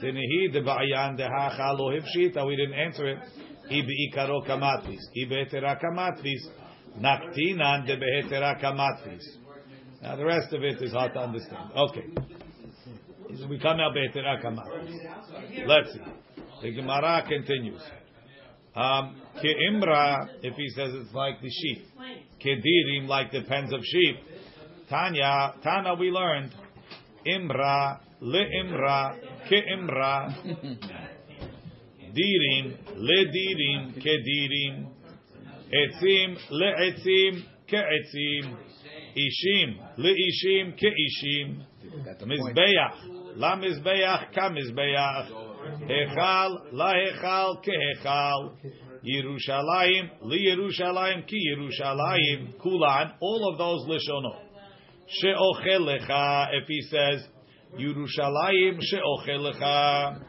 דנהי 0.00 0.48
דבעיין 0.52 1.16
דהכה 1.16 1.72
לא 1.78 1.96
הפשיטה, 1.98 2.40
we 2.40 2.44
didn't 2.44 2.94
answer 2.94 3.02
it, 3.02 3.40
היא 3.70 3.84
בעיקרו 3.84 4.42
כמטריס, 4.42 5.10
היא 5.14 5.26
בהתרה 5.28 5.74
כמטריס, 5.74 6.50
נקטינן 6.96 7.80
דבהתרה 7.86 8.54
כמטריס. 8.54 9.46
Now 10.02 10.16
the 10.16 10.24
rest 10.24 10.52
of 10.52 10.62
it 10.62 10.82
is 10.82 10.92
hard 10.92 11.14
to 11.14 11.20
understand. 11.20 11.72
Okay. 11.74 12.39
Is 13.33 13.47
we 13.47 13.57
uh, 13.57 13.61
come 14.41 14.59
out. 14.59 14.67
Let's 15.65 15.93
see. 15.93 15.99
The 16.61 16.71
Gemara 16.71 17.23
continues. 17.27 17.81
Um, 18.75 19.21
ke'imra, 19.43 20.29
if 20.41 20.55
he 20.55 20.69
says 20.69 20.93
it's 20.93 21.13
like 21.13 21.41
the 21.41 21.49
sheep. 21.49 21.87
Kedirim, 22.43 23.07
like 23.07 23.31
the 23.31 23.41
pens 23.47 23.73
of 23.73 23.81
sheep. 23.83 24.17
Tanya, 24.89 25.53
Tana, 25.63 25.95
we 25.95 26.09
learned. 26.09 26.53
Imra, 27.25 27.99
le'imra, 28.21 29.17
ke'imra. 29.49 30.35
Dirim, 32.11 32.77
le'dirim, 32.97 34.03
kedirim. 34.03 34.87
Etzim, 35.73 36.37
le'etzim, 36.51 37.43
ke'etzim. 37.69 38.57
Ishim, 39.15 39.77
le'ishim, 39.97 40.77
ke'ishim. 40.77 41.65
Mizbeach, 42.25 43.20
la 43.35 43.55
mizbeach, 43.55 44.33
ka 44.33 44.49
mizbeach. 44.49 45.29
Hechal, 45.87 46.73
la 46.73 46.93
hechal, 46.93 47.63
kehechal. 47.63 48.51
Yerushalayim, 49.03 50.09
li 50.23 50.47
Yerushalayim, 50.47 51.25
ki 51.27 51.37
Yerushalayim. 51.51 52.59
Kulan, 52.59 53.13
all 53.19 53.51
of 53.51 53.57
those 53.57 53.87
lishonot. 53.87 54.39
She'ochel 55.07 55.81
lecha, 55.81 56.47
if 56.53 56.67
he 56.67 56.81
says, 56.81 57.27
Yerushalayim 57.77 58.79
she'ochel 58.79 59.51
lecha. 59.51 60.23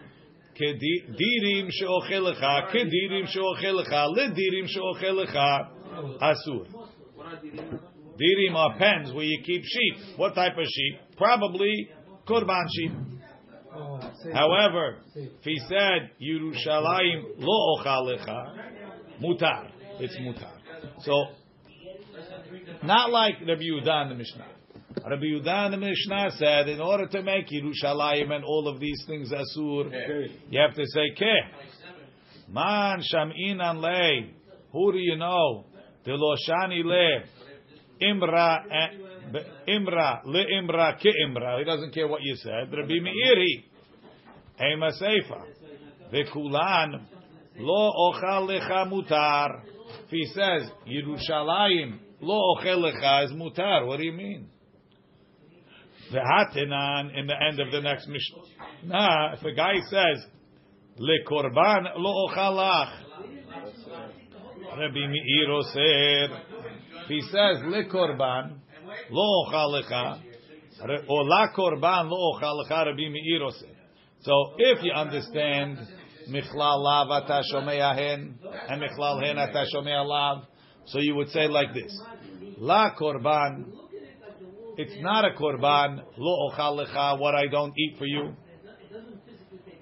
Kedirim 0.59 1.71
she'ochel 1.71 2.33
lecha, 2.33 2.71
kedirim 2.73 3.27
she'ochel 3.27 3.85
lecha, 3.85 4.09
ledirim 4.17 4.67
she'ochel 4.67 5.25
lecha. 5.25 5.69
Asur. 6.21 6.67
Dirim 8.21 8.55
are 8.55 8.79
pens 8.79 9.13
where 9.15 9.25
you 9.25 9.43
keep 9.45 9.63
sheep. 9.65 10.19
What 10.19 10.35
type 10.35 10.53
of 10.53 10.65
sheep? 10.65 11.17
Probably 11.17 11.89
korban 12.27 12.65
sheep. 12.77 12.93
However, 14.33 14.99
if 15.15 15.43
he 15.43 15.59
said 15.69 16.11
Yerushalayim 16.21 17.23
lo 17.39 17.77
ochalecha, 17.79 18.55
mutar, 19.21 19.71
it's 19.99 20.17
mutar. 20.17 20.53
So, 21.01 21.25
not 22.83 23.11
like 23.11 23.37
Rabbi 23.41 23.63
Yehuda 23.63 24.03
in 24.03 24.09
the 24.11 24.15
Mishnah. 24.15 24.47
Rabbi 25.09 25.23
Yehuda 25.23 25.67
in 25.67 25.71
the 25.73 25.79
Mishnah 25.79 26.31
said, 26.39 26.69
in 26.69 26.81
order 26.81 27.07
to 27.07 27.23
make 27.23 27.47
Yerushalayim 27.49 28.31
and 28.31 28.45
all 28.45 28.69
of 28.69 28.79
these 28.79 29.03
things 29.07 29.33
asur, 29.33 29.91
you 30.51 30.61
have 30.61 30.75
to 30.75 30.85
say 30.87 31.15
ke. 31.17 32.49
Man 32.49 33.01
shaminan 33.13 33.81
le. 33.81 34.29
Who 34.73 34.93
do 34.93 34.99
you 34.99 35.17
know? 35.17 35.65
Deloshani 36.07 36.85
le. 36.85 37.25
Imra, 38.03 38.59
eh, 38.71 38.89
imra, 39.69 40.23
le 40.25 40.45
imra, 40.61 40.99
ke 41.01 41.11
imra. 41.27 41.59
He 41.59 41.65
doesn't 41.65 41.93
care 41.93 42.09
what 42.09 42.23
you 42.23 42.37
said. 42.37 42.73
Rabbi 42.73 42.99
Meiri. 43.01 43.65
Ema 44.61 44.91
Seifa. 45.01 45.45
Vekulan 46.13 47.07
lo 47.59 48.13
ochal 48.13 48.49
lecha 48.49 48.87
mutar. 48.91 49.63
If 50.05 50.11
he 50.11 50.27
says 50.27 50.71
Yerushalayim 50.87 51.99
lo 52.21 52.57
ochel 52.57 52.79
lecha 52.85 53.25
is 53.25 53.33
mutar, 53.33 53.87
what 53.87 53.99
do 53.99 54.05
you 54.05 54.13
mean? 54.13 54.49
V'hatenan 56.13 57.19
in 57.19 57.27
the 57.27 57.35
end 57.49 57.61
of 57.61 57.71
the 57.73 57.81
next 57.81 58.07
Mishnah. 58.09 58.43
Nah, 58.85 59.35
if 59.35 59.43
a 59.43 59.53
guy 59.55 59.75
says 59.91 60.27
le 60.97 61.25
korban 61.27 61.85
lo 61.97 62.29
ochalach, 62.29 62.99
Rabbi 64.79 65.07
Meir 65.07 65.51
oser. 65.51 66.29
He 67.09 67.21
says 67.23 67.63
le 67.65 67.85
korban 67.85 68.62
ochal 69.49 69.83
lecha, 69.83 70.21
or 71.09 71.25
la 71.25 71.49
korban 71.57 72.09
lo 72.11 72.35
ochal 72.35 72.65
lecha, 72.65 72.87
Rabbi 72.87 73.09
Meir 73.09 73.43
oser. 73.43 73.67
So 74.23 74.55
if 74.57 74.83
you 74.83 74.93
understand 74.93 75.79
Lav 76.29 77.11
Ata 77.11 77.43
Shomea 77.53 77.95
Hen 77.97 78.39
and 78.69 78.81
Michlal 78.81 79.21
Hen 79.25 79.39
Ata 79.39 79.65
Shomea 79.75 80.05
Lav, 80.07 80.45
so 80.87 80.99
you 81.01 81.15
would 81.17 81.29
say 81.31 81.49
like 81.49 81.75
this: 81.75 82.01
La 82.59 82.95
Korban. 82.95 83.65
It's 84.77 84.95
not 85.03 85.25
a 85.25 85.31
Korban. 85.39 86.03
Lo 86.17 86.51
Ochal. 86.51 87.19
What 87.19 87.35
I 87.35 87.47
don't 87.49 87.73
eat 87.77 87.99
for 87.99 88.07
you. 88.07 88.35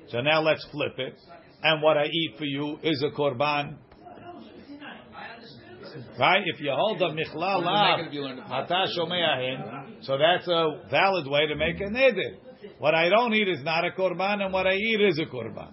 So 0.08 0.20
now 0.20 0.40
let's 0.42 0.66
flip 0.72 0.98
it. 0.98 1.18
And 1.62 1.82
what 1.82 1.96
I 1.96 2.06
eat 2.06 2.36
for 2.38 2.44
you 2.44 2.78
is 2.82 3.02
a 3.02 3.10
Korban. 3.16 3.76
Right? 6.18 6.42
If 6.46 6.60
you 6.60 6.72
hold 6.74 6.98
the 6.98 7.08
Michlal 7.08 7.64
Lav 7.64 8.00
Ata 8.50 8.86
Shomea 8.96 10.02
so 10.02 10.16
that's 10.16 10.48
a 10.48 10.88
valid 10.90 11.26
way 11.26 11.46
to 11.46 11.56
make 11.56 11.80
a 11.80 11.84
neder. 11.84 12.36
What 12.78 12.94
I 12.94 13.08
don't 13.08 13.34
eat 13.34 13.48
is 13.48 13.62
not 13.62 13.84
a 13.84 13.90
korban, 13.90 14.42
and 14.42 14.52
what 14.52 14.66
I 14.66 14.74
eat 14.74 15.00
is 15.00 15.18
a 15.18 15.24
korban. 15.24 15.72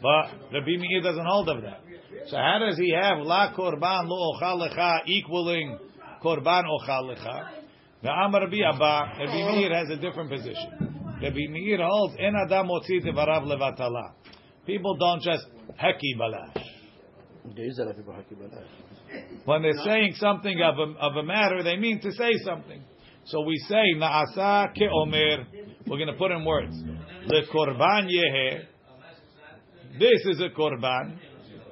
But 0.00 0.52
Rabbi 0.52 0.76
Meir 0.78 1.02
doesn't 1.02 1.24
hold 1.24 1.48
of 1.48 1.62
that. 1.62 1.80
So 2.28 2.36
how 2.36 2.58
does 2.66 2.78
he 2.78 2.92
have 2.92 3.18
la 3.18 3.52
korban 3.54 4.06
lo 4.06 4.34
ochal 4.34 4.68
lecha 4.68 5.00
equaling 5.06 5.78
korban 6.22 6.64
ochal 6.64 7.14
lecha? 7.14 7.48
The 8.02 8.10
Amar 8.10 8.42
Rabbi 8.42 8.58
Abba, 8.72 9.18
Rabbi 9.18 9.52
Meir 9.52 9.74
has 9.74 9.90
a 9.90 9.96
different 9.96 10.30
position. 10.30 11.16
Rabbi 11.22 11.48
Meir 11.50 11.78
holds 11.82 12.14
en 12.18 12.34
adam 12.36 12.68
motzi 12.68 13.04
devarav 13.04 13.44
levatala. 13.44 14.12
People 14.66 14.96
don't 14.96 15.22
just 15.22 15.46
heki 15.82 16.16
balash. 16.20 16.64
When 19.48 19.62
they're 19.62 19.82
saying 19.82 20.16
something 20.16 20.60
of 20.60 20.74
a, 20.78 20.98
of 21.00 21.16
a 21.16 21.22
matter, 21.22 21.62
they 21.62 21.76
mean 21.76 22.02
to 22.02 22.12
say 22.12 22.32
something. 22.44 22.82
So 23.24 23.40
we 23.40 23.56
say 23.66 23.82
naasa 23.96 24.76
keomer. 24.76 25.46
We're 25.86 25.96
going 25.96 26.12
to 26.12 26.18
put 26.18 26.32
in 26.32 26.44
words. 26.44 26.76
Le 27.24 27.46
korban 27.46 28.10
yehe. 28.10 28.66
This 29.98 30.26
is 30.26 30.42
a 30.42 30.50
korban. 30.54 31.16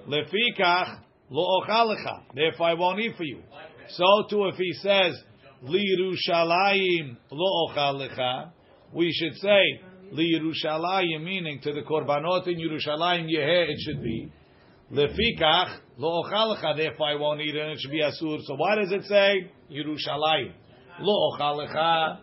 Lefikach 0.08 1.02
lo 1.28 1.60
ochalecha. 1.60 2.22
Therefore, 2.34 2.66
I 2.66 2.72
won't 2.72 2.98
eat 2.98 3.14
for 3.14 3.24
you. 3.24 3.42
So 3.90 4.06
too, 4.30 4.46
if 4.46 4.54
he 4.56 4.72
says 4.80 5.22
li 5.60 5.84
Yerushalayim 5.98 7.18
lo 7.30 7.68
ochalecha, 7.68 8.52
we 8.94 9.12
should 9.12 9.34
say 9.34 9.82
li 10.12 10.40
Yerushalayim, 10.40 11.22
meaning 11.22 11.60
to 11.60 11.74
the 11.74 11.82
korbanot 11.82 12.46
in 12.46 12.56
Yerushalayim 12.56 13.26
yehe. 13.26 13.68
It 13.68 13.78
should 13.80 14.02
be 14.02 14.32
Lefikach 14.92 15.80
lo 15.98 16.22
ochalecha. 16.22 16.76
Therefore, 16.76 17.08
I 17.08 17.14
won't 17.16 17.40
eat 17.40 17.54
and 17.56 17.72
it 17.72 17.78
should 17.80 17.90
be 17.90 18.02
asur. 18.02 18.38
So 18.44 18.54
why 18.54 18.76
does 18.76 18.92
it 18.92 19.04
say 19.04 19.50
Yerushalayim? 19.70 20.52
Lo 21.00 21.32
ochalecha 21.32 22.18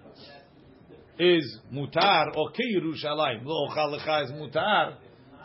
is 1.20 1.60
mutar 1.72 2.32
ki 2.56 2.80
Yerushalayim. 2.80 3.44
Lo 3.44 3.68
ochalecha 3.70 4.24
is 4.24 4.32
mutar. 4.32 4.96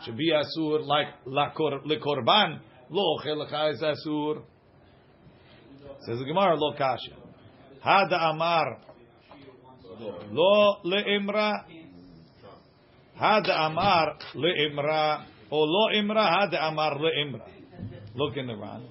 Should 0.05 0.17
be 0.17 0.31
asur 0.31 0.85
like 0.85 1.07
lekorban. 1.27 2.59
Lo 2.89 3.17
ochalecha 3.17 3.73
is 3.73 3.81
asur. 3.81 4.43
Says 6.05 6.19
the 6.19 6.25
Gemara 6.25 6.55
lo 6.55 6.73
kasha. 6.77 7.15
Hada 7.85 8.29
amar 8.31 8.79
lo 10.31 10.77
leimra. 10.85 11.65
Hada 13.19 13.59
amar 13.65 14.17
leimra. 14.35 15.25
Or 15.51 15.67
imra. 15.93 16.51
Hada 16.51 16.63
amar 16.63 16.97
leimra. 16.97 17.47
Look 18.15 18.37
in 18.37 18.47
the 18.47 18.55
Ran. 18.55 18.87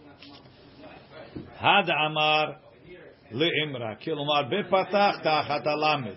Hada 1.61 1.93
amar 2.07 2.57
leimra. 3.33 3.97
Kilomar 4.03 4.51
bepatach 4.51 5.23
tachat 5.25 5.67
alamed. 5.67 6.17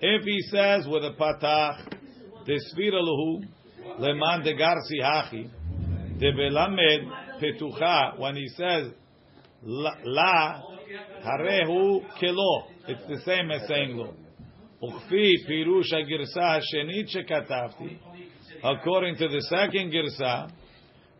If 0.00 0.24
he 0.24 0.40
says 0.50 0.86
with 0.88 1.04
a 1.04 1.12
patach, 1.18 1.94
desvira 2.46 3.00
luhu 3.00 3.44
leman 3.98 4.42
de 4.42 4.54
garsi 4.54 5.00
hachi, 5.00 5.48
de 6.18 6.32
belamed 6.32 7.10
petucha. 7.40 8.18
When 8.18 8.36
he 8.36 8.48
says 8.48 8.92
la, 9.62 10.62
harehu 11.24 12.04
kelo, 12.20 12.64
it's 12.88 13.06
the 13.08 13.20
same 13.24 13.50
as 13.52 13.68
saying 13.68 13.96
lo. 13.96 14.14
Uchfi 14.82 15.46
pirush 15.48 15.92
girsa 15.92 16.60
shenit 16.74 17.08
shekatafti. 17.14 17.98
According 18.63 19.17
to 19.17 19.27
the 19.27 19.41
second 19.41 19.91
girsa, 19.91 20.49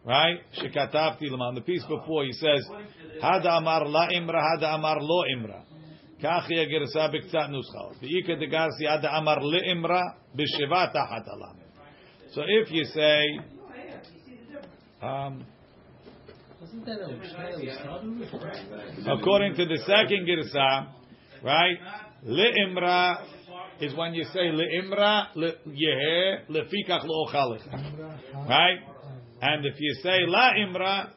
right? 0.05 0.39
Shekatafti 0.57 1.29
leman. 1.29 1.55
The 1.55 1.61
piece 1.61 1.83
before 1.83 2.23
he 2.25 2.33
says, 2.33 2.67
Hada 3.21 3.57
amar 3.57 3.87
la 3.87 4.07
imra, 4.09 4.41
hada 4.41 4.73
amar 4.75 4.97
lo 5.01 5.23
imra. 5.35 5.63
כך 6.21 6.49
היא 6.49 6.59
הגרסה 6.59 7.07
בקצת 7.07 7.49
נוסחה. 7.49 7.79
ואיכא 8.01 8.35
דגרסי 8.35 8.87
עד 8.87 9.05
אמר 9.05 9.35
לאמרה 9.37 10.01
בשבע 10.35 10.85
תחת 10.85 11.27
הלמד. 11.27 11.67
So 12.33 12.41
if 12.41 12.71
you 12.71 12.83
say, 12.85 13.39
um, 15.01 15.45
according 19.07 19.55
to 19.55 19.65
the 19.65 19.77
second 19.85 20.27
girsa, 20.27 20.87
right, 21.43 21.77
leimra 22.25 23.17
is 23.82 23.94
when 23.96 24.14
you 24.14 24.24
say 24.32 24.50
leimra 24.50 25.26
yehe 25.36 26.48
lefikach 26.48 27.04
lo 27.04 27.26
right, 28.48 28.78
and 29.40 29.66
if 29.66 29.74
you 29.78 29.94
say 30.02 30.20
la 30.26 30.52
imra, 30.52 31.10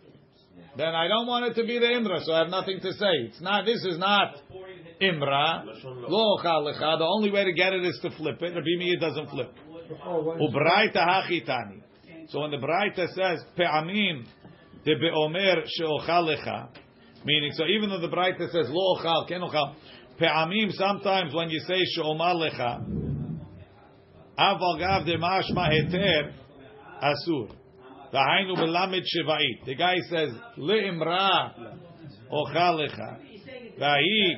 then 0.78 0.94
I 0.94 1.08
don't 1.08 1.28
want 1.28 1.46
it 1.46 1.62
to 1.62 1.68
be 1.68 1.80
the 1.80 1.86
imra, 1.86 2.24
so 2.24 2.34
I 2.34 2.40
have 2.40 2.50
nothing 2.50 2.80
to 2.82 2.92
say. 2.94 3.14
It's 3.28 3.42
not. 3.42 3.66
This 3.66 3.84
is 3.86 3.98
not 3.98 4.36
imra 5.02 5.66
lo 6.10 6.38
chalecha. 6.44 6.98
The 6.98 7.06
only 7.06 7.32
way 7.32 7.44
to 7.46 7.54
get 7.54 7.74
it 7.74 7.86
is 7.86 8.00
to 8.02 8.10
flip 8.12 8.42
it. 8.42 8.54
Rabbi 8.54 8.76
Meir 8.78 9.00
doesn't 9.00 9.30
flip. 9.30 9.54
Ubraita 10.06 10.98
hachitani. 10.98 11.82
So 12.30 12.40
when 12.42 12.52
the 12.52 12.58
Braita 12.58 13.08
says 13.14 13.44
pe'amim 13.56 14.26
de 14.84 14.96
beomer 14.96 15.64
she'ochalecha, 15.68 16.70
meaning 17.24 17.52
so 17.54 17.66
even 17.66 17.90
though 17.90 18.02
the 18.02 18.08
Braita 18.08 18.52
says 18.52 18.68
lo 18.70 18.98
ochal 18.98 19.28
ken 19.28 19.42
pe'amim 20.20 20.72
sometimes 20.72 21.34
when 21.34 21.50
you 21.50 21.60
say 21.60 21.84
she'omar 21.96 22.36
lecha, 22.36 22.84
aval 24.38 24.78
gav 24.80 25.06
heter 25.06 26.32
asur. 27.02 27.50
V'hainu 28.14 28.56
belamed. 28.58 29.66
The 29.66 29.76
guy 29.76 29.96
says 30.10 30.30
le'imra. 30.58 31.54
V'hi 33.80 34.36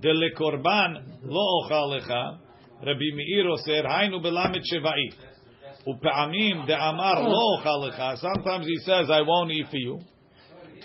de 0.00 0.12
lekorban 0.12 1.20
lo 1.24 1.62
ochalecha. 1.62 2.38
Rabbi 2.80 3.10
Meir 3.14 3.48
oser 3.48 3.84
hainu 3.84 4.20
belamed 4.22 4.62
sheva'it. 4.72 5.14
Upe'amim 5.86 6.66
lo. 6.66 8.16
Sometimes 8.16 8.66
he 8.66 8.76
says, 8.78 9.10
I 9.10 9.22
won't 9.22 9.50
eat 9.50 9.66
for 9.70 9.76
you. 9.76 10.00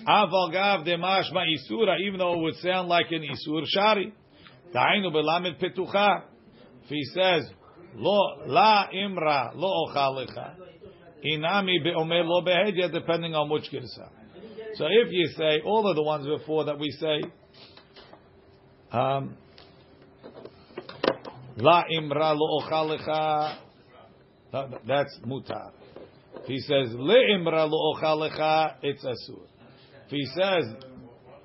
Isura, 0.08 2.00
even 2.00 2.20
though 2.20 2.34
it 2.34 2.42
would 2.42 2.56
sound 2.56 2.88
like 2.90 3.12
an 3.12 3.22
isur 3.22 3.64
shari. 3.68 4.14
Ta'ainu 4.74 5.12
belamed 5.12 5.60
petucha. 5.60 6.24
If 6.84 6.90
he 6.90 7.04
says, 7.14 7.50
lo 7.96 8.44
la 8.48 8.88
imra 8.94 9.52
lo 9.56 9.88
ochalecha. 9.88 10.56
Inami 11.26 11.86
beomer 11.86 12.26
lo 12.26 12.42
behedya, 12.42 12.92
depending 12.92 13.34
on 13.34 13.50
which 13.50 13.70
girsa. 13.72 14.10
So 14.76 14.86
if 14.90 15.12
you 15.12 15.28
say 15.38 15.62
all 15.66 15.88
of 15.88 15.96
the 15.96 16.04
ones 16.04 16.26
before 16.26 16.66
that 16.66 16.80
we 16.80 16.90
say, 16.92 17.22
um, 18.92 19.38
La 21.58 21.84
imra 21.84 22.36
lo 22.36 22.60
ochalecha. 22.62 23.58
That's 24.52 25.20
mutar. 25.26 25.72
He 26.46 26.60
says 26.60 26.94
le 26.94 27.16
imra 27.38 27.70
lo 27.70 27.94
ochalecha, 27.94 28.76
it's 28.82 29.06
asur. 29.06 29.46
If 30.14 30.18
he 30.18 30.26
says, 30.40 30.66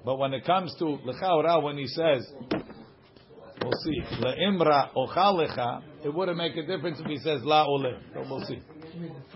but 0.04 0.18
when 0.18 0.34
it 0.34 0.44
comes 0.44 0.74
to 0.78 0.84
lechaura, 0.84 1.62
when 1.62 1.78
he 1.78 1.86
says, 1.86 2.30
we'll 3.62 3.72
see 3.82 4.02
le 4.20 4.34
imra 4.46 4.90
ochalecha, 4.94 5.82
it 6.04 6.12
wouldn't 6.12 6.36
make 6.36 6.54
a 6.54 6.66
difference 6.66 7.00
if 7.00 7.06
he 7.06 7.16
says 7.16 7.40
la 7.44 7.64
ole. 7.64 7.94
But 8.12 8.28
we'll 8.28 8.44
see. 8.44 8.60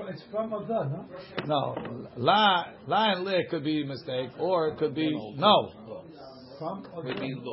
It's 0.08 0.22
from 0.30 0.52
Adan, 0.52 1.08
no? 1.46 1.74
No, 1.74 2.08
la 2.18 2.64
la 2.86 3.12
and 3.12 3.24
le 3.24 3.44
could 3.48 3.64
be 3.64 3.82
a 3.82 3.86
mistake, 3.86 4.28
or 4.38 4.68
it 4.68 4.78
could 4.78 4.94
be 4.94 5.10
no. 5.36 5.72
From 6.58 6.84
Adan. 6.98 7.44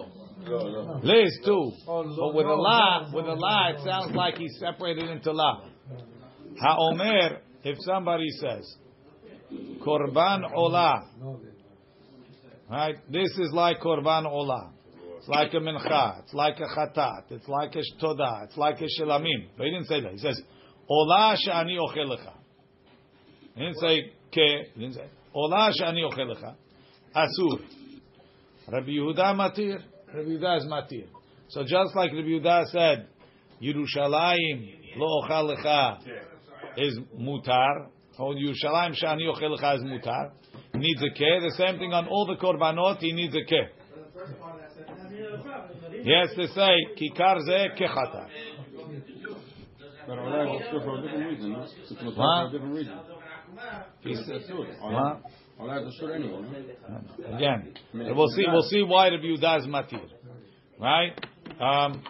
Le 1.02 1.24
is 1.24 1.40
two, 1.46 1.72
oh, 1.88 2.04
but 2.04 2.36
with 2.36 2.46
a 2.46 2.54
la, 2.56 3.10
with 3.14 3.26
a 3.26 3.36
la, 3.36 3.70
it 3.70 3.80
sounds 3.86 4.14
like 4.14 4.38
he's 4.38 4.58
separated 4.60 5.10
into 5.10 5.32
la. 5.32 5.62
Ha'omer, 6.62 7.38
if 7.64 7.78
somebody 7.86 8.30
says, 8.32 8.76
korban 9.82 10.44
olah, 10.54 11.04
right? 12.70 12.96
This 13.12 13.30
is 13.38 13.52
like 13.54 13.80
korban 13.80 14.26
olah. 14.26 14.72
It's 15.18 15.28
like 15.28 15.54
a 15.54 15.58
mincha. 15.58 16.20
It's 16.24 16.34
like 16.34 16.60
a 16.60 16.68
chatat. 16.68 17.24
It's 17.30 17.48
like 17.48 17.76
a 17.76 17.80
shtodah. 17.80 18.46
It's 18.46 18.58
like 18.58 18.80
a 18.80 18.88
shilamim. 19.02 19.50
But 19.58 19.66
he 19.66 19.72
didn't 19.72 19.88
say 19.88 20.02
that. 20.02 20.12
He 20.12 20.18
says, 20.18 20.42
olah 20.90 21.36
she'ani 21.38 21.78
ochelecha. 21.78 22.34
He 23.56 23.62
didn't 23.62 23.80
say 23.80 24.12
ke. 24.32 24.74
He 24.76 24.80
didn't 24.80 24.94
say 24.94 25.08
olah 25.36 25.72
she'ani 25.74 26.04
ochelecha. 26.04 26.56
Asur. 27.16 27.60
Rabbi 28.72 28.92
Yehuda 28.92 29.36
matir. 29.36 29.84
Rabbi 30.14 30.30
Yehuda 30.30 30.58
is 30.60 30.66
matir. 30.66 31.08
So 31.50 31.64
just 31.64 31.96
like 31.96 32.12
Rabbi 32.12 32.28
Yehuda 32.28 32.66
said, 32.68 33.08
Yerushalayim 33.62 34.96
lo 34.96 35.22
ochal 35.24 35.56
lecha 35.56 35.98
is 36.78 36.98
mutar, 37.20 37.90
or 38.18 38.36
Yerushalayim 38.36 38.96
shani 39.02 39.28
ochel 39.28 39.58
lecha 39.58 39.76
is 39.76 39.84
mutar, 39.84 40.32
needs 40.80 41.02
a 41.04 41.10
keh. 41.14 41.40
The 41.42 41.54
same 41.58 41.78
thing 41.80 41.94
on 41.94 42.08
all 42.08 42.26
the 42.26 42.36
korbanot, 42.36 42.98
he 43.00 43.12
needs 43.14 43.36
a 43.36 43.44
keh. 43.46 43.68
He 46.04 46.12
has 46.12 46.30
to 46.36 46.48
say, 46.54 46.72
kikar 46.98 47.40
ze 47.46 47.70
kechata. 47.78 48.28
But 50.08 50.18
Olah 50.18 50.56
is 50.56 50.68
asur 50.68 50.84
for 50.84 50.98
a 50.98 51.02
different 51.04 51.26
reason, 51.30 51.52
no? 51.52 51.64
It's 51.64 51.92
mutar 52.02 52.18
What? 52.18 52.42
for 52.42 52.48
a 52.48 52.52
different 52.52 52.76
reason. 52.76 53.00
It's 54.04 54.30
asur. 54.30 54.82
Olah 54.82 55.22
Olah 55.60 55.88
is 55.88 55.94
asur 56.02 56.16
anyway, 56.16 56.42
no? 56.90 57.36
Again, 57.36 57.74
we'll 58.16 58.28
see. 58.30 58.46
We'll 58.48 58.64
see 58.64 58.82
why 58.82 59.10
Rabbi 59.10 59.24
Yehuda 59.24 59.60
is 59.60 59.68
matir, 59.68 60.02
right? 60.80 61.14
Um, 61.60 62.02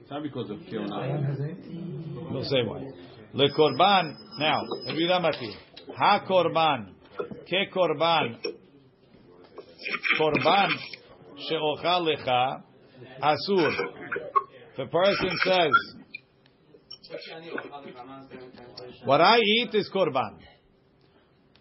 It's 0.00 0.10
not 0.10 0.22
because 0.22 0.50
of 0.50 0.58
Keonah. 0.58 2.30
We'll 2.32 2.44
say 2.44 2.62
why. 2.66 2.90
Le 3.34 3.48
korban. 3.50 4.14
Now, 4.38 4.60
Yehuda 4.88 5.20
matir. 5.20 5.54
Ha 5.96 6.24
korban. 6.26 6.94
Ke 7.46 7.70
korban. 7.72 8.38
Korban 10.18 10.70
she'ochal 11.36 12.02
lecha 12.06 12.62
asur. 13.22 13.72
If 14.72 14.78
a 14.78 14.86
person 14.86 15.30
says, 15.44 15.72
"What 19.04 19.20
I 19.20 19.38
eat 19.38 19.74
is 19.74 19.90
korban," 19.94 20.38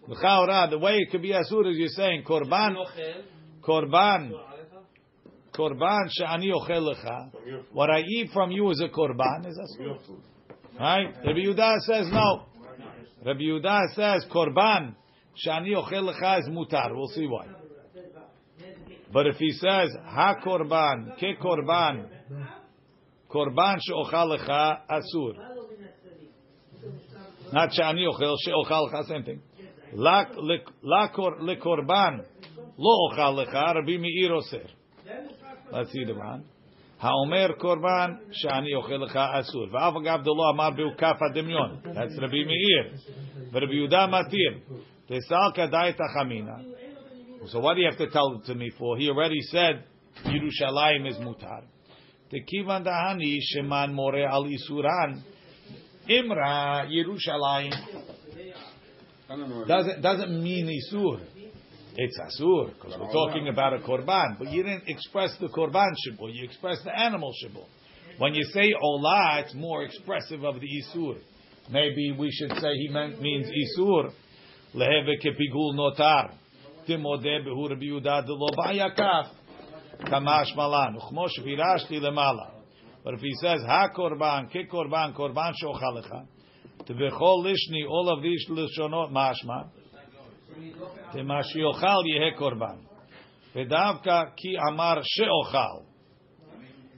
the 0.08 0.80
way 0.80 0.98
it 0.98 1.12
could 1.12 1.22
be 1.22 1.30
asur 1.32 1.68
is 1.70 1.78
you're 1.78 1.90
saying 1.90 2.24
korban, 2.24 2.76
korban, 3.62 4.32
korban 5.54 6.10
she'ani 6.10 6.52
ochel 6.52 6.94
lecha. 6.94 7.32
What 7.72 7.90
I 7.90 8.02
eat 8.02 8.32
from 8.32 8.52
you 8.52 8.70
is 8.72 8.82
a 8.82 8.90
korban 8.90 9.46
is 9.48 9.58
asur. 9.58 9.98
Right? 10.80 11.14
Rabbi 11.24 11.40
Yehuda 11.40 11.80
says 11.82 12.08
no. 12.12 12.46
Rabbi 13.26 13.40
Yehuda 13.40 13.94
says 13.96 14.26
korban 14.32 14.96
she'ani 15.36 15.76
ochel 15.76 16.12
lecha 16.12 16.40
is 16.42 16.50
mutar. 16.50 16.94
We'll 16.94 17.08
see 17.08 17.26
why. 17.26 17.48
But 19.12 19.28
if 19.28 19.36
he 19.38 19.52
says 19.52 19.90
ha 20.06 20.36
korban 20.46 21.16
ke 21.18 21.40
korban 21.42 22.08
korban 23.30 23.78
she'ochal 23.80 24.38
lecha 24.38 24.80
asur. 24.90 25.34
Not 27.54 27.70
shani 27.70 28.06
ochel 28.08 28.36
she'ochal 28.46 28.92
lecha. 28.92 29.08
Same 29.08 29.24
thing. 29.24 29.42
La 29.94 30.26
la 30.82 31.08
kor 31.10 31.38
lekorban 31.40 32.26
lo 32.78 33.10
ochal 33.12 33.46
lecha. 33.46 33.76
Rabbi 33.76 33.98
Meir 33.98 34.34
oser. 34.34 34.68
Let's 35.72 35.92
see 35.92 36.04
the 36.04 36.14
Ran. 36.14 36.44
האומר 37.03 37.53
קורבן 37.59 38.15
שאני 38.33 38.75
אוכל 38.75 38.95
לך 38.95 39.17
אסור. 39.17 39.67
ואף 39.73 39.95
אגב 39.97 40.23
דלא 40.23 40.51
אמר 40.55 40.71
בהוקף 40.71 41.17
הדמיון. 41.31 41.77
That's 41.85 42.23
רבי 42.23 42.45
מאיר. 42.45 42.95
ורבי 43.53 43.77
יהודה 43.77 44.07
מתיר. 44.07 44.59
תסל 45.07 45.51
כדאי 45.55 45.91
את 45.91 46.01
החמינה. 46.01 46.57
So 47.47 47.61
what 47.61 47.75
do 47.75 47.81
you 47.81 47.87
have 47.87 47.99
to 47.99 48.11
tell 48.11 48.37
it 48.37 48.47
to 48.47 48.55
me 48.55 48.71
for? 48.79 48.99
He 48.99 49.09
already 49.09 49.41
said 49.53 49.85
Yerushalayim 50.25 51.09
is 51.09 51.17
mutar. 51.17 51.63
Tekivan 52.33 52.85
dahani 52.85 53.39
sheman 53.55 53.95
more 53.95 54.27
al 54.27 54.45
isuran. 54.45 55.23
Imra 56.11 56.87
Yerushalayim 56.91 57.73
I 59.31 59.37
don't 59.37 59.49
know. 59.49 59.65
doesn't 59.65 60.03
doesn't 60.03 60.43
mean 60.43 60.67
isur. 60.67 61.21
It's 61.96 62.18
asur 62.20 62.74
because 62.74 62.98
we're 63.00 63.12
talking 63.12 63.50
about 63.50 63.74
a 63.74 63.78
korban, 63.78 64.40
but 64.40 64.50
you 64.52 64.64
didn't 64.64 64.88
express 64.88 65.36
the 65.40 65.48
korban 65.48 65.92
shibur. 66.08 66.34
You 66.34 66.44
expressed 66.44 66.84
the 66.84 66.98
animal 66.98 67.32
shibur. 67.44 67.66
When 68.18 68.34
you 68.34 68.44
say 68.46 68.74
olah, 68.84 69.44
it's 69.44 69.54
more 69.54 69.84
expressive 69.84 70.44
of 70.44 70.56
the 70.60 70.68
isur. 70.68 71.18
Maybe 71.70 72.16
we 72.18 72.32
should 72.32 72.58
say 72.58 72.74
he 72.74 72.90
meant 72.90 73.22
means 73.22 73.48
isur 73.48 74.12
leheve 74.74 75.22
kepigul 75.24 75.76
notar 75.76 76.34
timode 76.88 77.46
behu 77.46 77.70
Rabbi 77.70 77.86
Yehuda 77.86 78.26
delo 78.26 78.50
ba'yakaf 78.58 79.30
kamash 80.06 80.56
malan 80.56 80.98
uchmo 80.98 81.28
shvirashti 81.38 82.02
lemala. 82.02 82.54
But 83.04 83.14
if 83.16 83.20
he 83.20 83.34
says 83.40 83.62
ha 83.68 83.90
korban 83.96 84.50
ke 84.50 84.68
korban 84.68 85.16
korban 85.16 85.54
shochalecha 85.64 86.26
tevechol 86.86 87.46
lishni 87.46 87.88
all 87.88 88.10
of 88.10 88.24
these 88.24 88.48
lishonot 88.50 89.12
mashma. 89.12 89.70
מה 91.25 91.43
שיאכל 91.43 92.07
יהא 92.07 92.37
קורבן. 92.39 92.77
ודווקא 93.57 94.23
כי 94.37 94.49
אמר 94.73 94.95
שאוכל, 95.03 95.85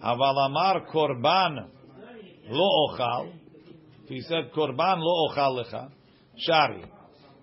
אבל 0.02 0.34
אמר 0.46 0.72
קורבן 0.86 1.52
לא 2.48 2.66
אוכל, 2.84 3.30
he 4.06 4.28
said 4.28 4.54
קורבן 4.54 4.98
לא 4.98 5.28
אוכל 5.28 5.60
לך, 5.60 5.76
שרי. 6.36 6.82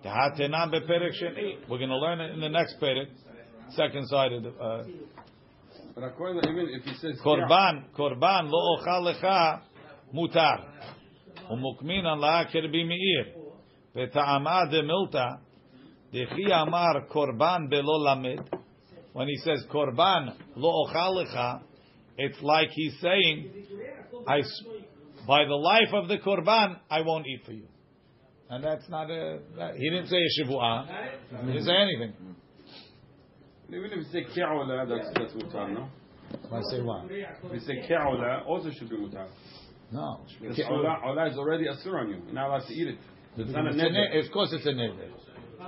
תהתנם 0.02 0.70
בפרק 0.72 1.12
שני. 1.12 1.56
We're 1.68 1.78
going 1.78 1.88
to 1.88 1.96
learn 1.96 2.20
it 2.20 2.34
in 2.34 2.40
the 2.40 2.48
next 2.48 2.80
פרק, 2.80 3.08
second 3.70 4.06
side 4.08 4.32
of 4.32 4.42
the... 4.42 4.50
Uh, 4.50 4.84
But 5.94 6.04
according 6.04 6.40
to 6.40 6.48
even 6.50 6.68
if 6.68 6.84
he 6.84 6.94
says 6.94 7.22
קורבן, 7.22 7.76
קורבן 7.92 8.46
לא 8.46 8.58
אוכל 8.76 9.10
לך, 9.10 9.26
מותר. 10.12 10.56
ומוקמינן 11.50 12.18
לה 12.18 12.44
כרבי 12.44 12.84
מאיר. 12.84 13.34
וטעמה 13.96 14.60
דמילתא 14.70 15.26
Dechi 16.13 16.51
amar 16.51 17.05
korban 17.13 17.69
belo 17.71 17.97
lamed. 18.05 18.49
When 19.13 19.27
he 19.27 19.35
says 19.37 19.63
korban 19.71 20.35
lo 20.55 20.85
ochalecha, 20.87 21.61
it's 22.17 22.39
like 22.41 22.69
he's 22.71 22.93
saying, 23.01 23.51
I, 24.27 24.41
by 25.27 25.45
the 25.45 25.55
life 25.55 25.93
of 25.93 26.07
the 26.07 26.17
korban, 26.17 26.77
I 26.89 27.01
won't 27.01 27.25
eat 27.27 27.41
for 27.45 27.53
you. 27.53 27.67
And 28.49 28.63
that's 28.63 28.87
not 28.89 29.09
a. 29.09 29.39
That, 29.57 29.75
he 29.75 29.89
didn't 29.89 30.07
say 30.07 30.17
a 30.17 30.43
shivuah. 30.43 30.87
He 31.45 31.47
didn't 31.53 31.65
say 31.65 31.75
anything. 31.75 32.13
even 33.69 33.85
if 33.85 33.97
you 33.97 34.11
say 34.11 34.25
ke'ola, 34.35 34.87
that's 34.87 35.09
that's 35.17 35.33
mutar, 35.33 35.73
no? 35.73 35.87
I 36.51 36.61
say 36.69 36.81
what? 36.81 37.05
If 37.09 37.53
you 37.53 37.59
say 37.61 37.87
ke'ola, 37.89 38.45
also 38.45 38.69
should 38.71 38.89
be 38.89 38.97
mutar. 38.97 39.27
No. 39.91 40.21
Because 40.41 40.59
ola, 40.69 40.97
ola 41.05 41.29
is 41.29 41.37
already 41.37 41.65
asur 41.65 42.01
on 42.01 42.09
you. 42.09 42.17
You're 42.25 42.33
not 42.33 42.47
allowed 42.49 42.67
to 42.67 42.73
eat 42.73 42.87
it. 42.87 42.97
It's 43.37 43.51
not 43.51 43.67
a 43.67 43.69
a 43.69 43.73
neder. 43.73 43.91
ne- 43.91 44.19
Of 44.25 44.31
course, 44.31 44.49
it's 44.51 44.65
a 44.65 44.69
neder. 44.69 45.09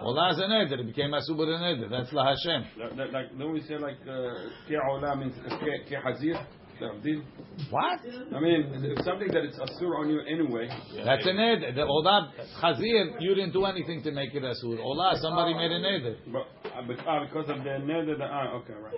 Olah 0.02 0.32
is 0.32 0.38
a 0.38 0.42
neder. 0.42 0.80
It 0.80 0.86
became 0.86 1.10
asubur 1.10 1.46
a 1.48 1.58
neder. 1.58 1.90
That's 1.90 2.12
la 2.12 2.24
Hashem. 2.24 2.64
Like, 2.78 2.96
like, 2.96 3.12
like 3.12 3.38
don't 3.38 3.52
we 3.52 3.60
say 3.62 3.76
like 3.76 3.98
uh, 4.08 4.48
ke'ola 4.68 5.16
means 5.18 5.34
ke- 5.34 5.88
ke'hazir? 5.90 6.42
Ta'abdil? 6.80 7.22
What? 7.68 8.00
I 8.34 8.40
mean, 8.40 8.72
it's 8.82 9.04
something 9.04 9.28
that 9.28 9.44
it's 9.44 9.58
asur 9.58 9.98
on 10.00 10.08
you 10.08 10.20
anyway. 10.20 10.68
That's 11.04 11.26
a 11.26 11.30
neder. 11.30 11.74
The 11.74 11.82
olah 11.82 12.32
chazir, 12.62 13.20
you 13.20 13.34
didn't 13.34 13.52
do 13.52 13.66
anything 13.66 14.02
to 14.04 14.12
make 14.12 14.34
it 14.34 14.42
asur. 14.42 14.78
Olah, 14.78 15.16
somebody 15.20 15.52
made 15.52 15.70
a 15.70 15.80
neder. 15.80 16.16
But, 16.32 16.46
uh, 16.70 16.82
but 16.86 16.96
ah, 17.06 17.24
because 17.26 17.50
of 17.50 17.58
the 17.58 17.70
neder, 17.84 18.16
the, 18.16 18.24
ah, 18.24 18.56
okay, 18.56 18.72
right. 18.72 18.94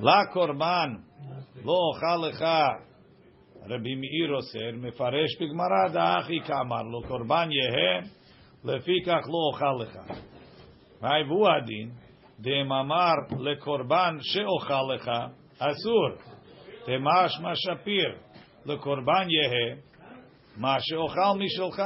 La 0.00 0.26
korban 0.34 1.02
lo 1.64 1.94
ochal 1.94 2.30
lecha. 2.30 2.82
Rabbi 3.68 3.94
Meir 3.96 4.34
oser 4.34 4.72
מפרש 4.76 5.36
בגמרא 5.40 5.88
דאחי 5.92 6.40
כאמר 6.46 6.82
לו 6.82 7.02
קורבן 7.08 7.48
יהא 7.50 8.02
לפיכך 8.64 9.26
לא 9.26 9.48
אוכל 9.52 9.82
לך. 9.82 9.98
מהי 11.00 11.22
והוא 11.22 11.48
הדין? 11.48 11.90
דאמר 12.40 13.14
לקורבן 13.38 14.16
שאוכל 14.20 14.82
לך 14.94 15.10
אסור. 15.58 16.08
תמשמע 16.84 17.52
שפיר 17.54 18.16
לקורבן 18.66 19.26
יהא 19.30 19.76
מה 20.56 20.76
שאוכל 20.80 21.38
משלך. 21.38 21.82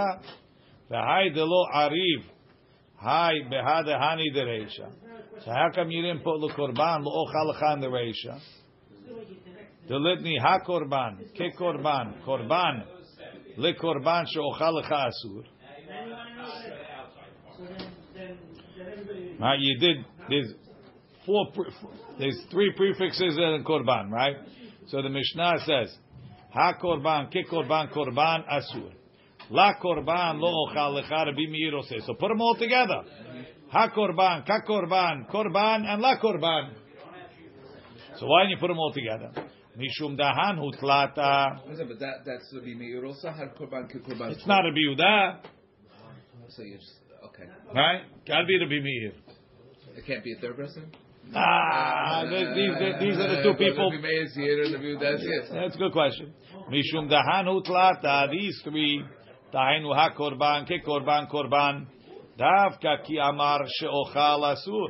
והי 0.90 1.30
דלא 1.30 1.64
עריב 1.74 2.30
היי 3.00 3.42
בהדהני 3.48 4.30
דרישא. 4.30 4.86
So 5.38 5.50
how 5.50 5.70
come 5.74 5.90
you 5.90 6.02
didn't 6.02 6.22
put 6.22 6.38
lekorban 6.40 7.02
lo 7.02 7.10
ochal 7.24 7.74
in 7.74 7.80
the 7.80 7.88
reisha? 7.88 8.38
The 9.88 9.96
litany 9.96 10.38
ha 10.38 10.60
korban 10.60 11.18
Right, 19.39 19.59
you 19.59 19.77
did. 19.79 19.97
There's 20.29 20.53
four. 21.25 21.51
pre- 21.53 21.71
There's 22.19 22.39
three 22.51 22.71
prefixes 22.75 23.37
in 23.37 23.63
korban, 23.65 24.09
right? 24.09 24.35
So 24.87 25.01
the 25.01 25.09
Mishnah 25.09 25.59
says 25.65 25.95
ha 26.51 26.73
korban 26.81 27.29
ke 27.29 27.47
korban 27.51 27.91
korban 27.93 28.43
asur. 28.49 28.91
La 29.49 29.73
korban 29.81 30.39
lo 30.39 30.67
ochal 30.67 31.01
lecha 31.01 31.25
Rabbi 31.25 31.45
Meir. 31.49 31.73
So 32.05 32.13
put 32.15 32.29
them 32.29 32.41
all 32.41 32.55
together. 32.55 33.03
Ha 33.69 33.89
korban, 33.95 34.45
ka 34.47 34.61
korban, 34.67 35.29
korban, 35.29 35.85
and 35.85 36.01
la 36.01 36.17
korban. 36.19 36.71
So 38.17 38.25
why 38.25 38.43
don't 38.43 38.51
you 38.51 38.57
put 38.59 38.67
them 38.69 38.79
all 38.79 38.91
together? 38.93 39.31
Mishum 39.77 40.17
dahan 40.17 40.57
hutlata. 40.57 41.59
But 41.67 41.99
that 41.99 42.25
that's 42.25 42.51
Rabbi 42.55 42.73
Meir 42.73 43.05
also 43.05 43.29
had 43.29 43.55
korban 43.55 43.87
ke 43.87 44.01
korban. 44.03 44.31
It's 44.31 44.47
not 44.47 44.65
a 44.65 44.71
biuda, 44.71 45.41
So 46.49 46.63
you 46.63 46.77
just 46.77 46.93
okay. 47.25 47.43
right? 47.75 48.01
Gotta 48.27 48.45
be 48.47 48.57
Rabbi 48.57 48.79
Meir. 48.81 49.13
It 49.97 50.05
can't 50.05 50.23
be 50.23 50.33
a 50.33 50.39
third 50.39 50.55
person. 50.55 50.91
Ah, 51.35 52.23
th- 52.29 52.55
these, 52.55 52.99
these 53.01 53.17
are 53.17 53.35
the 53.35 53.41
two 53.43 53.53
people. 53.57 53.91
Rabbi 53.91 54.01
Meir 54.01 54.23
is 54.23 54.35
here 54.35 54.63
and 54.63 54.73
Rabbi 54.73 54.85
Yehuda 54.85 55.15
is. 55.15 55.49
That's 55.51 55.75
a 55.75 55.77
good 55.77 55.91
question. 55.91 56.33
Mishum 56.71 57.09
dahan 57.11 57.45
hutlata. 57.47 58.31
These 58.31 58.61
three. 58.63 59.03
Tainu 59.53 59.95
ha 59.95 60.09
korban, 60.17 60.65
ke 60.65 60.85
korban, 60.85 61.29
korban. 61.31 61.87
Davka 62.37 63.03
ki 63.05 63.17
amar 63.17 63.65
she'ochal 63.65 64.55
asur. 64.55 64.89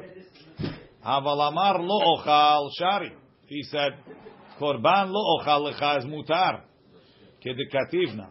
Aval 1.05 1.47
amar 1.47 1.79
lo 1.79 2.17
ochal 2.17 2.69
shari. 2.77 3.13
He 3.45 3.63
said, 3.63 3.91
korban 4.59 5.09
lo 5.09 5.39
ochal 5.39 5.71
lecha 5.71 5.99
is 5.99 6.05
mutar. 6.05 6.61
Kedekativna. 7.45 8.29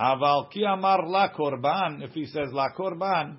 Aval 0.00 0.50
ki 0.50 0.64
amar 0.64 1.06
la 1.06 1.28
korban. 1.32 2.02
If 2.02 2.12
he 2.12 2.26
says 2.26 2.48
la 2.52 2.68
korban, 2.78 3.36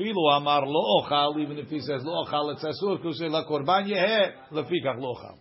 Even 0.00 1.58
if 1.58 1.68
he 1.68 1.80
says 1.80 2.02
lo 2.04 2.24
ochal, 2.24 2.52
it's 2.54 2.64
asur. 2.64 2.96
Because 2.98 3.20
la 3.22 3.44
korban 3.44 3.86
yehe 3.88 4.32
lefikach 4.52 4.98
lo 4.98 5.14
ochal. 5.14 5.36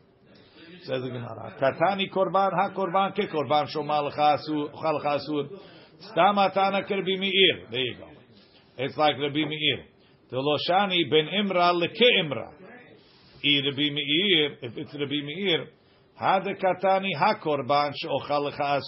Says 0.83 1.01
the 1.01 1.09
Gemara. 1.09 1.53
Katani 1.61 2.09
korban 2.11 2.51
ha 2.53 2.69
korban 2.75 3.11
ke 3.13 3.29
korban 3.31 3.67
shoma 3.67 4.01
lecha 4.09 4.37
asur. 4.37 4.69
Ochal 4.73 4.99
lecha 4.99 5.19
asur. 5.19 5.49
Stam 5.99 6.35
atana 6.37 6.81
kerbi 6.89 7.17
meir. 7.19 7.67
There 7.71 7.81
you 7.81 7.95
go. 7.97 8.07
It's 8.79 8.95
like 8.95 9.17
Rabbi 9.19 9.45
Meir. 9.47 9.85
The 10.29 10.37
Loshani 10.37 11.09
ben 11.09 11.27
Imra 11.33 11.73
leke 11.73 12.09
Imra. 12.21 12.51
If 13.41 14.77
it's 14.77 14.93
Rabbi 14.93 15.21
Meir, 15.23 15.67
Hada 16.21 16.55
katani 16.61 17.13
ha 17.17 17.39
korban 17.43 17.91
she'ochal 17.95 18.51
lecha. 18.51 18.81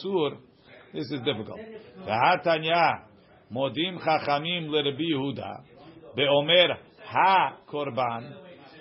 This 0.94 1.12
is 1.12 1.22
difficult. 1.22 1.60
V'hatanya 2.08 3.09
Modim 3.52 3.98
Chachamim 4.00 4.72
Rabbi 4.72 5.04
Yehuda 5.14 5.64
beOmer 6.16 6.78
Ha 7.06 7.58
Korban 7.68 8.34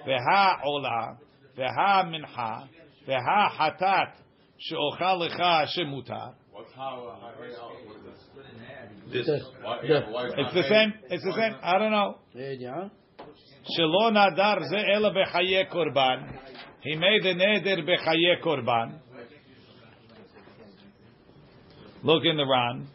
veHa 0.06 0.64
Ola 0.64 1.18
veHa 1.56 2.04
Mincha 2.10 2.68
veHa 3.06 3.50
Hatat 3.50 4.12
sheOchal 4.60 5.28
Lecha 5.28 5.66
Shemutar. 5.76 6.34
This. 9.10 9.26
This. 9.26 9.42
It's 10.36 10.54
the 10.54 10.62
same. 10.68 10.92
It's 11.08 11.24
the 11.24 11.32
same. 11.32 11.54
I 11.62 11.78
don't 11.78 11.90
know. 11.90 12.18
Shelon 13.74 14.16
Adar 14.16 14.60
ze 14.64 14.76
ela 14.94 15.12
bechaye 15.12 15.68
korban. 15.70 16.38
He 16.82 16.94
made 16.94 17.24
a 17.24 17.34
neder 17.34 17.82
bechaye 17.86 18.42
korban. 18.44 19.00
Look 22.02 22.24
in 22.24 22.36
the 22.36 22.44
Ran. 22.44 22.88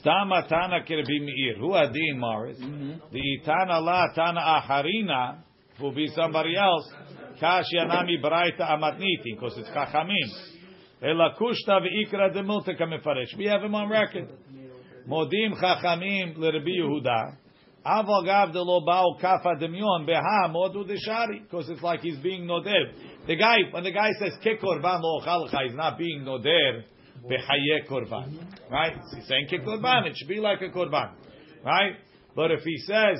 Stama 0.00 0.48
Tana 0.48 0.84
Kirbi 0.88 1.20
Meir. 1.20 1.56
Who 1.58 1.74
Adin 1.74 2.18
Morris? 2.18 2.58
The 2.58 2.64
mhm. 2.64 3.00
Itana 3.12 3.82
La 3.82 4.06
Tana 4.14 4.40
Aharina 4.40 5.38
will 5.80 5.92
be 5.92 6.06
somebody 6.08 6.56
else. 6.56 6.88
Kash 7.40 7.64
Yanami 7.74 8.22
Braita 8.22 8.60
Amatniti, 8.60 9.34
because 9.34 9.58
it's 9.58 9.68
Chachamim. 9.70 10.30
Elakushta 11.02 11.80
v'ikra 11.80 12.32
demilta 12.32 12.78
kamefarish. 12.80 13.36
We 13.36 13.46
have 13.46 13.62
him 13.62 13.74
on 13.74 13.88
record. 13.88 14.28
Modim 15.08 15.60
Chachamim 15.60 16.36
l'Rabbi 16.38 16.78
Yehuda. 16.80 17.36
Aval 17.84 18.24
gav 18.24 18.52
de 18.52 18.60
lo 18.62 18.80
ba'u 18.80 19.20
kafa 19.20 19.60
demyon 19.60 20.06
beha 20.06 20.48
modu 20.48 20.84
deshari. 20.84 21.42
Because 21.42 21.68
it's 21.68 21.82
like 21.82 22.00
he's 22.00 22.18
being 22.18 22.46
noder. 22.46 22.92
The 23.26 23.36
guy, 23.36 23.56
when 23.72 23.82
the 23.82 23.90
guy 23.90 24.10
says 24.20 24.34
ke 24.40 24.60
korban 24.62 25.00
lo 25.02 25.20
ochalcha, 25.20 25.64
he's 25.66 25.74
not 25.74 25.98
being 25.98 26.24
noder 26.24 26.84
behaye 27.24 27.88
korban. 27.88 28.38
Right? 28.70 28.96
He's 29.14 29.26
saying 29.26 29.48
ke 29.48 29.64
korban. 29.64 30.06
It 30.06 30.16
should 30.16 30.28
be 30.28 30.38
like 30.38 30.60
a 30.62 30.68
korban. 30.68 31.12
Right? 31.64 31.96
But 32.36 32.52
if 32.52 32.62
he 32.62 32.76
says 32.78 33.18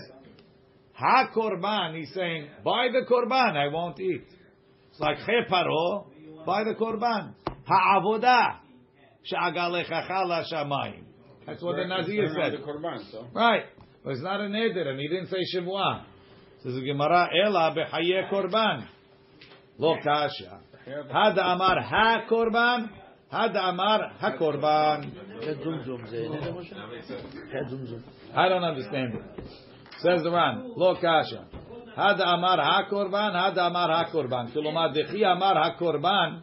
ha 0.92 1.30
korban, 1.34 1.98
he's 1.98 2.12
saying 2.14 2.48
by 2.64 2.88
the 2.92 3.04
korban 3.10 3.56
I 3.56 3.68
won't 3.72 3.98
eat. 3.98 4.24
It's 4.90 5.00
like 5.00 5.18
che 5.26 5.44
paro, 5.50 6.06
by 6.46 6.62
the 6.62 6.74
korban. 6.74 7.34
Ha 7.66 8.60
she'agalechacha 9.24 10.44
shamayim. 10.52 11.02
That's 11.46 11.62
what 11.62 11.76
the 11.76 11.86
Nazir 11.86 12.28
said. 12.28 12.52
The 12.52 12.64
korban, 12.64 13.10
so. 13.10 13.26
Right. 13.32 13.64
But 14.04 14.12
it's 14.12 14.22
not 14.22 14.40
a 14.40 14.44
neder, 14.44 14.86
and 14.86 15.00
he 15.00 15.08
didn't 15.08 15.28
say 15.28 15.38
shivua. 15.54 16.04
Says 16.62 16.74
the 16.74 16.80
Gemara, 16.80 17.28
ela 17.44 17.74
behaye 17.74 18.30
korban. 18.32 18.86
Lo 19.78 19.96
kasha. 20.02 20.60
Had 20.86 21.38
amar 21.38 21.82
ha 21.82 22.22
korban. 22.30 22.88
Had 23.30 23.56
amar 23.56 24.12
ha 24.18 24.30
korban. 24.38 25.12
I 28.34 28.48
don't 28.48 28.64
understand 28.64 29.14
it. 29.14 29.22
Says 29.98 30.22
the 30.22 30.30
Ran, 30.30 30.72
lo 30.76 30.94
kasha. 30.94 31.44
Had 31.96 32.20
amar 32.20 32.58
ha 32.58 32.88
korban. 32.90 33.34
Had 33.34 33.58
amar 33.58 33.90
ha 33.90 34.04
korban. 34.12 34.52
Kilomar 34.52 34.92
dechi 34.94 35.24
amar 35.24 35.54
ha 35.54 35.76
korban. 35.78 36.42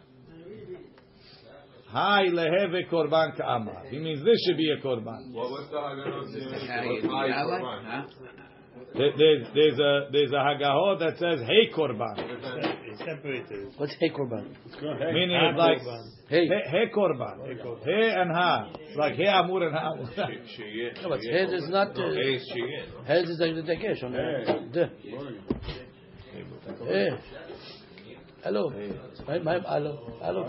Hai 1.86 2.28
leheve 2.28 2.86
korban 2.90 3.32
ka'amar. 3.36 3.84
He 3.88 3.98
means 3.98 4.24
this 4.24 4.40
should 4.44 4.56
be 4.56 4.70
a 4.70 4.76
korban. 4.84 5.32
What 5.32 5.50
was 5.50 5.68
the 5.70 5.78
Haggadah? 5.78 6.24
There's, 8.96 9.46
there's 9.54 9.78
a 9.80 10.08
there's 10.12 10.30
a 10.30 10.36
hagahot 10.36 11.00
that 11.00 11.18
says 11.18 11.40
hey 11.46 11.68
korban, 11.74 12.14
What's 13.76 13.92
hey 13.98 14.10
korban? 14.10 14.54
meaning 15.12 15.36
it's 15.36 15.58
like 15.58 15.78
Hey. 16.28 16.46
hey, 16.46 16.62
hey 16.70 16.84
korban, 16.94 17.44
hey 17.84 18.12
and 18.16 18.30
ha, 18.30 18.70
it's 18.72 18.96
like 18.96 19.14
hey 19.14 19.26
amur 19.26 19.66
and 19.66 19.74
ha. 19.74 19.94
No, 19.96 21.08
but 21.08 21.20
head 21.24 21.52
is 21.52 21.68
not. 21.68 21.88
Uh, 21.98 22.14
head 23.04 23.24
is 23.24 23.38
like 23.40 23.54
the 23.56 23.62
dekesh 23.62 24.04
on 24.04 24.12
the. 24.12 24.90
Hey. 26.86 27.10
Hello. 28.44 28.70
My, 29.26 29.38
my, 29.38 29.58
hello. 29.66 30.12
Hello. 30.20 30.44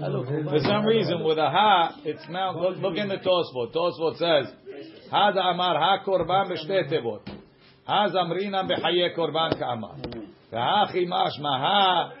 Hello, 0.00 0.24
For 0.24 0.58
some 0.60 0.86
reason, 0.86 1.22
with 1.22 1.36
a 1.36 1.50
ha, 1.50 2.00
it's 2.04 2.22
now 2.30 2.58
look, 2.58 2.78
look 2.78 2.96
in 2.96 3.08
the 3.08 3.18
Tosfot. 3.18 3.74
Tosfot 3.74 4.16
says 4.16 4.54
had 5.11 5.37
amar 5.37 5.75
ha 5.83 5.97
korban 6.05 6.45
b'shtei 6.49 6.83
tevot, 6.91 7.23
haz 7.87 8.13
amrina 8.15 8.63
b'chaye 8.69 9.15
korban 9.15 9.51
ka'amar. 9.59 9.95
V'hachi 10.51 11.03
mashma 11.13 11.53
ha 11.63 12.11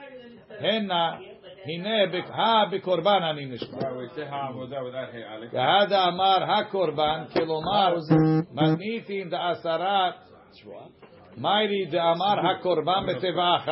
henna 0.61 1.19
hine 1.65 1.97
b'k- 2.13 2.31
ha 2.31 2.65
b'korban 2.71 3.21
ani 3.23 3.45
nishma. 3.45 3.77
Right, 3.81 3.97
we 3.97 4.07
say 4.15 4.25
ha 4.29 4.49
avodah 4.51 4.83
without 4.85 5.11
hey, 5.13 5.23
Alex. 5.23 5.53
והד 5.53 5.93
אמר 5.93 6.43
הקורבן, 6.51 7.23
כלומר, 7.33 7.95
מניתי 8.53 9.23
דעשרת, 9.23 10.13
מיירי 11.37 11.85
דאמר 11.85 12.47
הקורבן 12.51 13.05
בטבעך. 13.07 13.69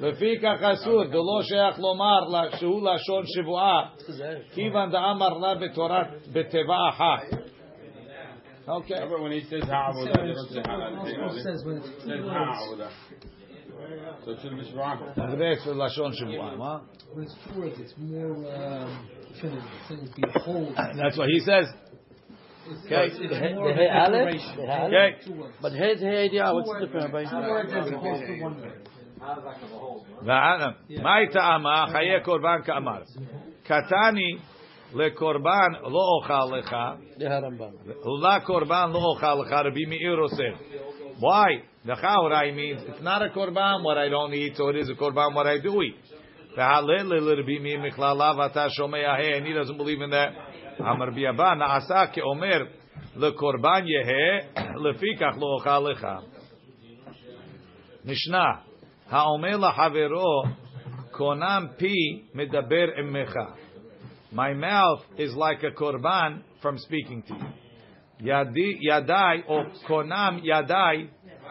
לפיכך 0.00 0.62
אסור, 0.62 1.04
דלא 1.04 1.42
שייך 1.42 1.78
לומר 1.78 2.20
לה- 2.32 2.56
שהוא 2.56 2.90
לשון 2.90 3.22
שבועה, 3.26 3.84
כיוון 4.54 4.90
דאמר 4.90 5.28
לה 5.28 5.54
בתורת 5.54 6.06
בטבעך. 6.32 7.00
אוקיי. 8.70 8.98
How 8.98 9.06
about 9.06 9.20
when 9.22 9.32
he 9.32 9.42
says 9.50 9.62
ha 9.64 9.90
avodah, 9.90 10.22
he 10.22 10.32
doesn't 10.32 10.50
say 10.54 10.62
ha 10.66 10.74
Alex. 10.74 10.94
Hey, 11.04 11.12
It 11.14 11.20
Alex. 11.20 11.42
says 11.46 11.64
when 11.66 11.76
it's 11.78 11.88
He 11.88 11.94
two 11.94 12.08
says 12.08 12.24
ha 12.24 12.42
words. 12.42 12.62
avodah. 12.62 12.90
So 14.24 14.30
it 14.32 14.38
should 14.42 14.56
be 14.58 14.64
shvach. 14.64 14.98
זה 15.38 15.50
של 15.64 15.76
לשון 15.82 16.12
שבועה, 16.12 16.56
מה? 16.56 16.80
When 17.14 17.22
it's 17.24 17.34
two 17.46 17.60
words, 17.60 17.78
it's 17.78 17.94
more 17.98 18.34
um, 18.34 19.08
definitive. 19.28 19.62
Saying 19.88 20.08
behold. 20.16 20.74
That's 20.76 21.16
what 21.18 21.28
he 21.28 21.40
says. 21.40 21.66
It's, 22.68 22.84
Okay. 22.86 23.06
it's, 23.06 23.18
The 23.18 23.24
it's 23.24 23.36
he- 23.36 23.54
more 23.54 23.68
the 23.68 23.70
of 23.70 23.76
hey 23.76 23.86
a 23.86 24.00
Aleph? 24.04 24.12
declaration. 24.12 24.56
The 24.56 24.66
hey 24.66 24.86
Okay. 24.86 25.08
Two 25.26 25.34
words. 25.40 25.54
But 25.62 25.72
head, 25.72 25.96
hey, 26.00 26.28
yeah, 26.32 26.50
what's 26.52 26.68
Two 26.68 26.74
the 26.74 26.86
difference? 26.86 27.12
words. 27.12 27.30
Two 27.30 27.36
words 27.54 27.72
as 27.80 27.86
opposed 27.96 28.22
to 28.26 28.34
one 28.42 28.56
word. 28.60 28.82
מהי 31.02 31.26
טעמה? 31.32 31.86
חיי 31.92 32.20
קורבן 32.24 32.62
כאמר. 32.64 33.00
קטני 33.62 34.30
לקורבן 34.94 35.72
לא 35.82 36.00
אוכל 36.18 36.56
לך, 36.56 36.76
The 37.18 37.22
Harambam. 37.22 37.90
לקורבן 38.22 38.90
לא 38.92 38.98
אוכל 38.98 39.34
לך, 39.34 39.52
רבי 39.52 39.86
מאיר 39.86 40.16
עושה. 40.16 40.48
Why? 41.18 41.86
The 41.86 41.94
chaurai 41.94 42.52
means 42.52 42.82
it's 42.82 43.02
not 43.02 43.22
a 43.22 43.30
korban 43.30 43.82
what 43.82 43.96
I 43.96 44.08
don't 44.08 44.34
eat, 44.34 44.56
so 44.56 44.68
it 44.68 44.76
is 44.76 44.90
a 44.90 44.94
korban 44.94 45.34
what 45.34 45.46
I 45.46 45.58
do 45.58 45.82
eat. 45.82 46.16
והלל 46.56 47.14
לרבי 47.14 47.58
מאיר 47.58 47.80
מכללה 47.80 48.32
ואתה 48.38 48.70
שומע 48.70 48.98
ה' 48.98 49.38
and 49.38 49.46
he 49.46 49.52
doesn't 49.52 49.78
believe 49.78 50.00
in 50.00 50.10
that. 50.10 50.80
אמר 50.80 51.06
רבי 51.06 51.28
אבא 51.28 51.54
נעשה 51.54 52.06
כאומר 52.12 52.64
לקורבן 53.16 53.84
יהא 53.86 54.62
לפיכך 54.76 55.38
לא 55.40 55.46
אוכל 55.58 55.90
לך. 55.90 56.06
משנה, 58.04 58.52
האומר 59.10 59.56
לחברו 59.56 60.42
קונם 61.10 61.66
פי 61.76 62.22
מדבר 62.34 62.86
עמך. 62.98 63.34
My 64.31 64.53
mouth 64.53 65.01
is 65.17 65.33
like 65.35 65.61
a 65.63 65.71
korban 65.71 66.43
from 66.61 66.77
speaking 66.77 67.23
to 67.23 67.33
you. 67.33 68.31
Yadi, 68.31 68.77
yadai 68.87 69.41
or 69.47 69.71
konam 69.89 70.41
yadai 70.45 71.09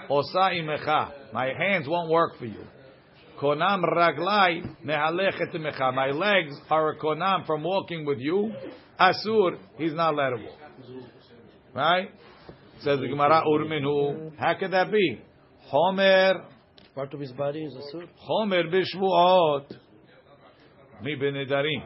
osa 0.08 0.50
imecha. 0.54 1.32
My 1.32 1.52
hands 1.56 1.86
won't 1.88 2.10
work 2.10 2.38
for 2.38 2.46
you. 2.46 2.64
Konam 3.40 3.82
raglai 3.84 4.76
mehalechet 4.84 5.54
imecha. 5.54 5.92
My 5.94 6.10
legs 6.10 6.56
are 6.70 6.90
a 6.90 6.98
konam 6.98 7.46
from 7.46 7.62
walking 7.62 8.06
with 8.06 8.18
you. 8.18 8.52
Asur, 8.98 9.58
he's 9.76 9.92
not 9.92 10.14
allowed 10.14 10.30
to 10.30 10.36
walk. 10.36 10.58
Right? 11.74 12.08
Says 12.82 12.98
the 13.00 13.08
Gemara 13.08 13.42
urminu. 13.46 14.32
How 14.38 14.54
could 14.58 14.72
that 14.72 14.90
be? 14.90 15.20
Homer, 15.66 16.44
Part 16.94 17.14
of 17.14 17.20
his 17.20 17.32
body 17.32 17.62
is 17.62 17.74
a 17.74 17.90
suit. 17.92 18.08
Homer 18.16 18.64
bishvuot. 18.64 19.76
Mi 21.02 21.14
benedarim. 21.14 21.82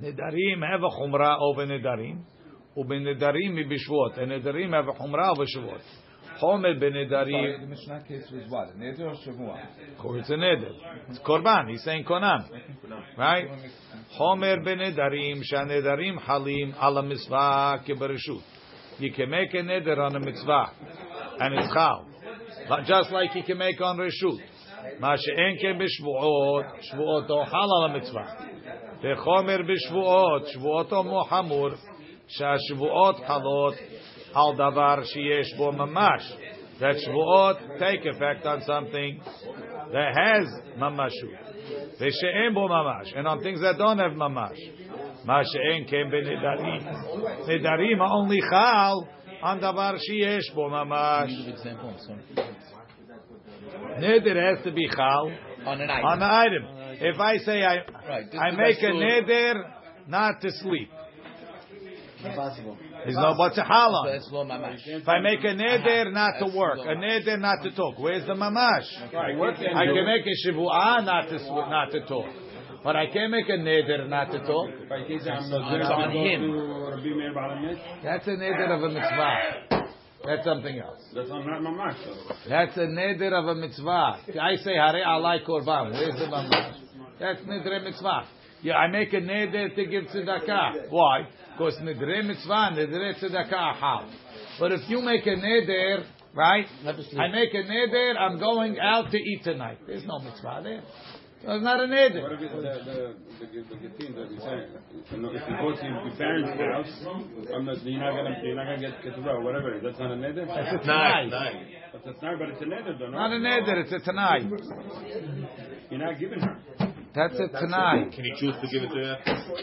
Nedarim 0.00 0.62
have 0.70 0.82
a 0.82 0.90
chumrah 0.90 1.36
over 1.40 1.66
nedarim. 1.66 2.18
ובנדרים 2.76 3.54
מבשבועות. 3.56 4.18
הנדרים 4.18 4.74
have 4.74 4.88
a 4.88 4.98
חומרה 4.98 5.32
ובשבועות. 5.32 5.80
חומר 6.38 6.72
בנדרים, 6.80 7.60
The 7.60 7.66
Mishnah 7.66 8.02
case 8.08 8.30
was 8.32 8.50
what? 8.50 8.76
Neder 8.76 9.06
or 9.06 9.14
Shavua? 9.14 10.18
it's 10.18 10.30
a 10.30 10.34
neder. 10.34 10.72
It's 11.08 11.18
korban, 11.18 11.70
he's 11.70 11.82
saying 11.84 12.04
konam. 12.04 12.42
Right? 13.16 13.48
חומר 14.10 14.54
בנדרים, 14.64 15.42
שהנדרים 15.42 16.20
חלים 16.20 16.72
על 16.78 16.98
המצווה 16.98 17.74
כברשות. 17.84 18.42
You 19.00 19.10
can 19.16 19.30
make 19.30 19.54
a 19.54 19.62
neder 19.62 19.98
on 19.98 20.16
a 20.16 20.20
mitzvah, 20.20 20.70
and 21.40 21.54
it's 21.54 21.72
chal. 21.72 22.06
But 22.68 22.84
Just 22.84 23.10
like 23.12 23.34
you 23.34 23.42
can 23.42 23.58
make 23.58 23.80
on 23.80 23.96
reshut. 23.96 24.40
מה 25.00 25.14
שאין 25.16 25.56
כן 25.60 25.78
בשבועות, 25.84 26.64
שבועותו 26.80 27.44
חל 27.44 27.56
על 27.56 27.90
המצווה. 27.90 28.24
וחומר 29.02 29.58
בשבועות, 29.68 30.46
שבועותו 30.46 31.02
כמו 31.02 31.24
חמור, 31.24 31.68
שהשבועות 32.28 33.16
חלות 33.26 33.74
על 34.34 34.54
דבר 34.54 35.02
שיש 35.04 35.54
בו 35.56 35.72
ממש. 35.72 36.36
That 36.80 36.98
שבועות 36.98 37.56
take 37.78 38.04
effect 38.04 38.44
on 38.44 38.60
something 38.66 39.20
that 39.92 40.14
has 40.16 40.78
ממשות. 40.78 41.30
ושאין 42.00 42.54
בו 42.54 42.68
ממש. 42.68 43.12
And 43.12 43.26
on 43.26 43.38
things 43.44 43.60
that 43.60 43.78
don't 43.78 43.98
have 43.98 44.16
ממש. 44.16 44.58
מה 45.24 45.40
שאין 45.44 45.84
כן 45.86 46.10
בנדרים. 46.10 46.80
נדרים 47.48 48.02
only 48.02 48.42
חל 48.50 48.94
on 49.42 49.58
דבר 49.60 49.96
שיש 49.98 50.54
בו 50.54 50.68
ממש. 50.68 51.30
Give 51.30 51.54
example. 51.54 51.94
So. 51.98 52.12
Neder 54.00 54.36
has 54.36 54.64
to 54.64 54.72
be 54.72 54.88
chal 54.88 55.30
On 55.66 55.80
an 55.80 55.90
item. 55.90 56.77
on 56.99 57.03
the 57.03 57.05
item. 57.05 57.15
If 57.15 57.19
I 57.19 57.37
say 57.45 57.63
I 57.63 57.75
Right. 58.07 58.35
I 58.35 58.51
make 58.51 58.77
a 58.81 58.91
neder 58.91 59.63
not 60.07 60.41
to 60.41 60.51
sleep, 60.51 60.89
Impossible. 62.23 62.77
there's 63.05 63.15
no 63.15 63.33
what's 63.35 63.57
a 63.57 63.63
hal 63.63 63.91
So 63.91 63.95
on. 63.95 64.07
that's 64.11 64.29
lo 64.31 64.43
mamash. 64.45 64.79
If 64.85 65.07
I 65.07 65.19
make 65.19 65.39
a 65.43 65.53
neder 65.55 66.11
not 66.11 66.33
to 66.39 66.57
work, 66.57 66.79
a 66.79 66.95
neder 66.95 67.39
not 67.39 67.63
to 67.63 67.71
talk, 67.71 67.97
where's 67.97 68.25
the 68.25 68.33
mamash? 68.33 69.13
Right, 69.13 69.37
what 69.37 69.55
I 69.55 69.85
can 69.85 70.05
make 70.05 70.25
a 70.25 70.47
shivu'ah 70.47 71.05
not 71.05 71.29
to 71.29 71.37
not 71.69 71.91
to 71.91 72.01
talk. 72.05 72.25
But 72.83 72.95
I 72.95 73.07
can't 73.11 73.31
make 73.31 73.47
a 73.49 73.57
neder 73.57 74.07
not 74.09 74.31
to 74.31 74.39
talk. 74.39 74.69
By 74.89 75.03
case 75.07 75.27
I'm 75.29 75.49
not 75.49 75.69
there 75.69 75.81
It's 75.81 75.89
on 75.89 76.11
him. 76.11 76.41
to 76.41 76.91
Rabbi 76.91 77.03
Meir 77.03 77.33
Baal 77.33 77.49
HaMikdash. 77.51 78.03
That's 78.03 78.27
a 78.27 78.31
neder 78.31 78.69
of 78.75 78.83
a 78.83 78.89
mitzvah. 78.89 79.85
That's 80.25 80.43
something 80.45 80.77
else. 80.79 80.99
That's 81.15 81.29
not 81.29 81.43
mamash. 81.45 81.97
That's 82.49 82.75
a 82.77 82.81
neder 82.87 83.31
of 83.33 83.47
a 83.47 83.55
mitzvah. 83.55 84.19
I 84.41 84.55
say 84.57 84.73
hare 84.75 85.03
alai 85.05 85.45
korban. 85.45 85.91
Where's 85.91 86.15
the 86.19 86.25
mamash? 86.27 86.75
That's 87.19 87.41
neder 87.41 87.83
mitzvah. 87.83 88.27
Yeah, 88.61 88.75
I 88.75 88.87
make 88.87 89.13
a 89.13 89.17
neder 89.21 89.75
to 89.75 89.85
give 89.85 90.05
tzedakah. 90.05 90.89
Why? 90.89 91.27
Because 91.57 91.77
neder 91.77 92.25
mitzvah, 92.25 92.71
neder 92.73 93.13
tzedakah 93.21 93.75
how? 93.75 94.09
But 94.59 94.71
if 94.71 94.81
you 94.89 95.01
make 95.01 95.25
a 95.25 95.35
neder, 95.35 96.05
right? 96.33 96.65
Not 96.83 96.95
to 96.97 97.03
sleep. 97.03 97.19
I 97.19 97.27
make 97.27 97.53
a 97.53 97.63
neder. 97.63 98.17
I'm 98.17 98.39
going 98.39 98.79
out 98.79 99.11
to 99.11 99.17
eat 99.17 99.43
tonight. 99.43 99.79
There's 99.85 100.05
no 100.05 100.19
mitzvah 100.19 100.61
there. 100.63 100.83
So 101.43 101.53
it's 101.53 101.63
not 101.63 101.79
a 101.79 101.87
neder. 101.87 102.21
What 102.21 102.33
if 102.33 102.41
it's 102.41 102.53
the 102.53 102.59
the 102.59 103.15
the 103.39 103.63
the 103.63 103.75
Gittin 103.79 104.15
that 104.15 104.29
we 104.29 104.39
say? 104.39 104.67
You 105.11 105.21
know, 105.21 105.29
if 105.31 105.41
you 105.47 105.55
go 105.55 105.71
to 105.71 105.85
your 105.85 106.15
parents' 106.17 106.51
house, 106.59 107.07
I'm 107.55 107.65
not, 107.65 107.81
you're 107.85 107.99
not 107.99 108.11
gonna 108.11 108.35
you're 108.43 108.55
not 108.55 108.65
gonna 108.65 108.81
get 108.81 109.01
ketubah, 109.01 109.41
whatever 109.41 109.73
it 109.73 109.77
is. 109.77 109.83
That's 109.83 109.99
not 109.99 110.11
a 110.11 110.15
neder. 110.15 110.43
It's 110.47 110.83
a 110.83 110.85
tanai. 110.85 111.29
But 111.93 112.01
that's 112.05 112.21
not, 112.21 112.39
but 112.39 112.49
it's 112.49 112.61
a 112.61 112.65
neder, 112.65 112.99
though. 112.99 113.09
Not 113.11 113.31
a 113.31 113.35
neder. 113.35 113.83
It's 113.83 113.93
a 113.93 113.99
tanai. 113.99 114.49
You're 115.89 115.99
not 115.99 116.19
giving 116.19 116.41
her. 116.41 116.57
That's 117.14 117.38
a 117.38 117.48
tanai. 117.48 118.10
Can 118.10 118.24
he 118.24 118.32
choose 118.40 118.54
to 118.60 118.66
give 118.72 118.82
it 118.82 118.88
to 118.88 119.00
her? 119.04 119.18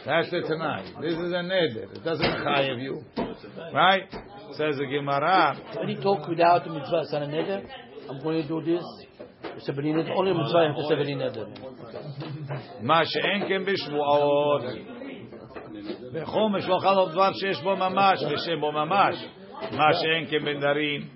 That's 0.06 0.32
a 0.32 0.42
tanai. 0.48 0.84
This 1.02 1.14
is 1.14 1.32
a 1.32 1.44
neder. 1.44 1.96
It 1.96 2.04
doesn't 2.04 2.26
chayev 2.26 2.82
you, 2.82 3.04
right? 3.74 4.10
Says 4.54 4.78
the 4.78 4.86
Gemara. 4.86 5.60
When 5.78 5.90
you 5.90 6.00
talk 6.02 6.28
without 6.28 6.64
the 6.64 6.72
mitzvah, 6.72 7.02
it's 7.02 7.12
not 7.12 7.24
a 7.24 7.28
neder. 7.28 7.66
I'm 8.10 8.22
going 8.24 8.42
to 8.42 8.48
do 8.48 8.62
this. 8.62 8.84
It's 9.58 9.68
a 9.68 9.74
b'nei 9.74 9.94
neder. 9.94 10.12
Only 10.16 10.34
mitzvah 10.34 10.62
you 10.64 10.68
have 10.68 10.78
to 10.78 10.84
say 10.88 10.96
b'nei 10.96 11.18
neder. 11.18 11.48
מה 12.82 13.06
שאין 13.06 13.48
כן 13.48 13.66
בשבועות. 13.66 14.62
בחומש 16.14 16.66
לא 16.68 16.78
חל 16.80 16.98
עוד 16.98 17.12
דבר 17.12 17.34
שיש 17.34 17.62
בו 17.62 17.76
ממש 17.76 18.24
ושאין 18.24 18.60
בו 18.60 18.72
ממש. 18.72 19.26
Mashen 19.73 20.31
kebendarim. 20.31 21.09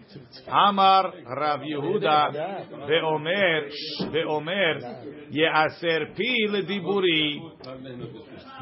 Amar 0.49 1.13
Rav 1.27 1.61
Yehuda 1.61 2.33
veomer 2.89 3.71
veomer 4.13 5.31
yeaser 5.31 6.17
pi 6.17 6.49
lediburi 6.49 7.39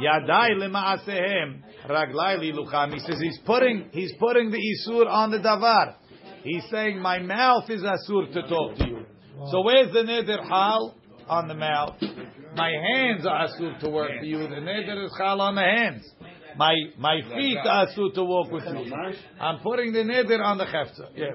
yadai 0.01 0.51
lemaasehem 0.59 1.63
raglai 1.89 2.39
lilucham. 2.39 2.93
He 2.93 3.01
says 3.01 3.21
he's 3.21 3.39
putting 3.47 3.89
he's 3.93 4.13
putting 4.19 4.51
the 4.51 4.59
isur 4.59 5.07
on 5.07 5.31
the 5.31 5.39
davar. 5.39 5.95
He's 6.43 6.65
saying 6.71 7.01
my 7.01 7.21
mouth 7.21 7.71
is 7.71 7.83
asur 7.83 8.33
to 8.33 8.43
talk 8.49 8.77
to 8.77 8.87
you. 8.87 9.07
So 9.51 9.63
where's 9.63 9.93
the 9.93 10.01
neder 10.01 10.43
hal 10.49 10.97
on 11.29 11.47
the 11.47 11.55
mouth? 11.55 11.97
My 12.55 12.71
hands 12.71 13.25
are 13.27 13.47
asur 13.47 13.79
to 13.81 13.91
work 13.91 14.11
for 14.19 14.25
you. 14.25 14.39
The 14.39 14.57
neder 14.57 15.05
is 15.05 15.17
hal 15.19 15.41
on 15.41 15.55
the 15.55 15.63
hands. 15.63 16.11
My 16.59 16.75
my 16.99 17.21
feet 17.23 17.59
are 17.65 17.87
asur 17.87 18.13
to 18.15 18.25
walk 18.25 18.51
with 18.51 18.65
you. 18.65 18.93
I'm 19.41 19.61
putting 19.61 19.93
the 19.93 20.01
neder 20.01 20.45
on 20.45 20.59
the 20.59 20.65
chefza. 20.65 21.09
Yeah. 21.15 21.27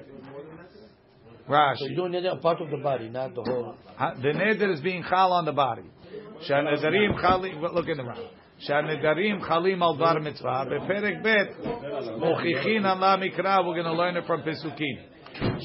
So 1.46 1.52
Rashi. 1.52 1.76
you're 1.80 1.96
doing 1.96 2.12
neder 2.12 2.32
on 2.32 2.40
part 2.40 2.60
of 2.60 2.70
the 2.70 2.76
body, 2.76 3.08
not 3.08 3.34
the 3.34 3.42
whole. 3.42 3.74
The 3.98 4.28
neder 4.28 4.72
is 4.72 4.80
being 4.80 5.02
chal 5.08 5.32
on 5.32 5.46
the 5.46 5.52
body. 5.52 5.84
Shanedarim 6.48 7.18
chali. 7.20 7.54
Look 7.74 7.88
in 7.88 7.96
the 7.96 8.04
Ran. 8.04 8.18
Shanedarim 8.68 9.40
chalim 9.48 9.80
al 9.80 9.96
dar 9.96 10.20
mitzvah. 10.20 10.66
Beperek 10.68 11.22
bet. 11.22 11.58
Mochichin 12.18 12.84
ala 12.84 13.18
mikra. 13.18 13.66
We're 13.66 13.82
going 13.82 13.84
to 13.84 13.94
learn 13.94 14.16
it 14.18 14.26
from 14.26 14.42
Pesukim. 14.42 15.06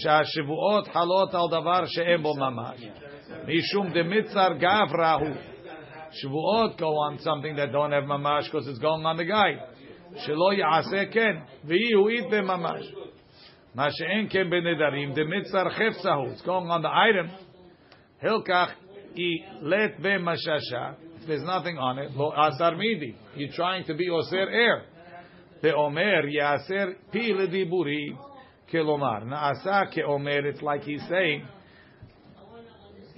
Shashivuot 0.06 0.94
halot 0.94 1.34
al 1.34 1.50
davar 1.50 1.86
she'em 1.90 2.24
bo 2.24 2.34
mamash. 2.34 2.80
Mishum 3.46 3.94
demitzar 3.94 4.62
gavrahu. 4.62 5.38
Shavuot 6.24 6.80
go 6.80 6.98
on 6.98 7.20
something 7.20 7.56
that 7.56 7.72
don't 7.72 7.92
have 7.92 8.04
mamash 8.04 8.46
because 8.46 8.68
it's 8.68 8.80
going 8.80 9.06
on 9.06 9.18
the 9.18 9.26
guy. 9.26 9.56
Shelo 10.28 10.58
ya'aseh 10.58 11.14
ken. 11.14 11.44
V'yihu 11.68 12.12
eat 12.12 12.30
the 12.30 12.38
mamash. 12.38 12.86
Ma 13.76 13.90
she'en 13.90 14.28
ken 14.30 14.50
benedarim. 14.50 15.16
Demitzar 15.16 15.72
chefsahu. 15.78 16.34
It's 16.34 16.42
going 16.42 16.70
on 16.70 16.82
the 16.82 16.90
item. 16.90 17.30
Hilkach 18.24 18.74
i 19.18 19.62
let 19.62 20.02
be 20.02 20.10
mashasha. 20.10 20.96
If 21.22 21.28
there's 21.28 21.44
nothing 21.44 21.78
on 21.78 22.00
it, 22.00 22.12
lo 22.16 22.32
asar 22.32 22.76
midi. 22.76 23.16
You're 23.36 23.54
trying 23.54 23.86
to 23.86 23.94
be 23.94 24.10
oser 24.10 24.38
er. 24.38 24.50
air. 24.50 24.84
Beomer 25.64 26.24
yaser 26.26 26.96
pi 27.12 27.32
lediburi 27.32 28.18
kelomar. 28.72 29.24
Naasa 29.24 29.94
keomer. 29.94 30.46
It's 30.46 30.62
like 30.62 30.84
he's 30.84 31.02
saying. 31.10 31.46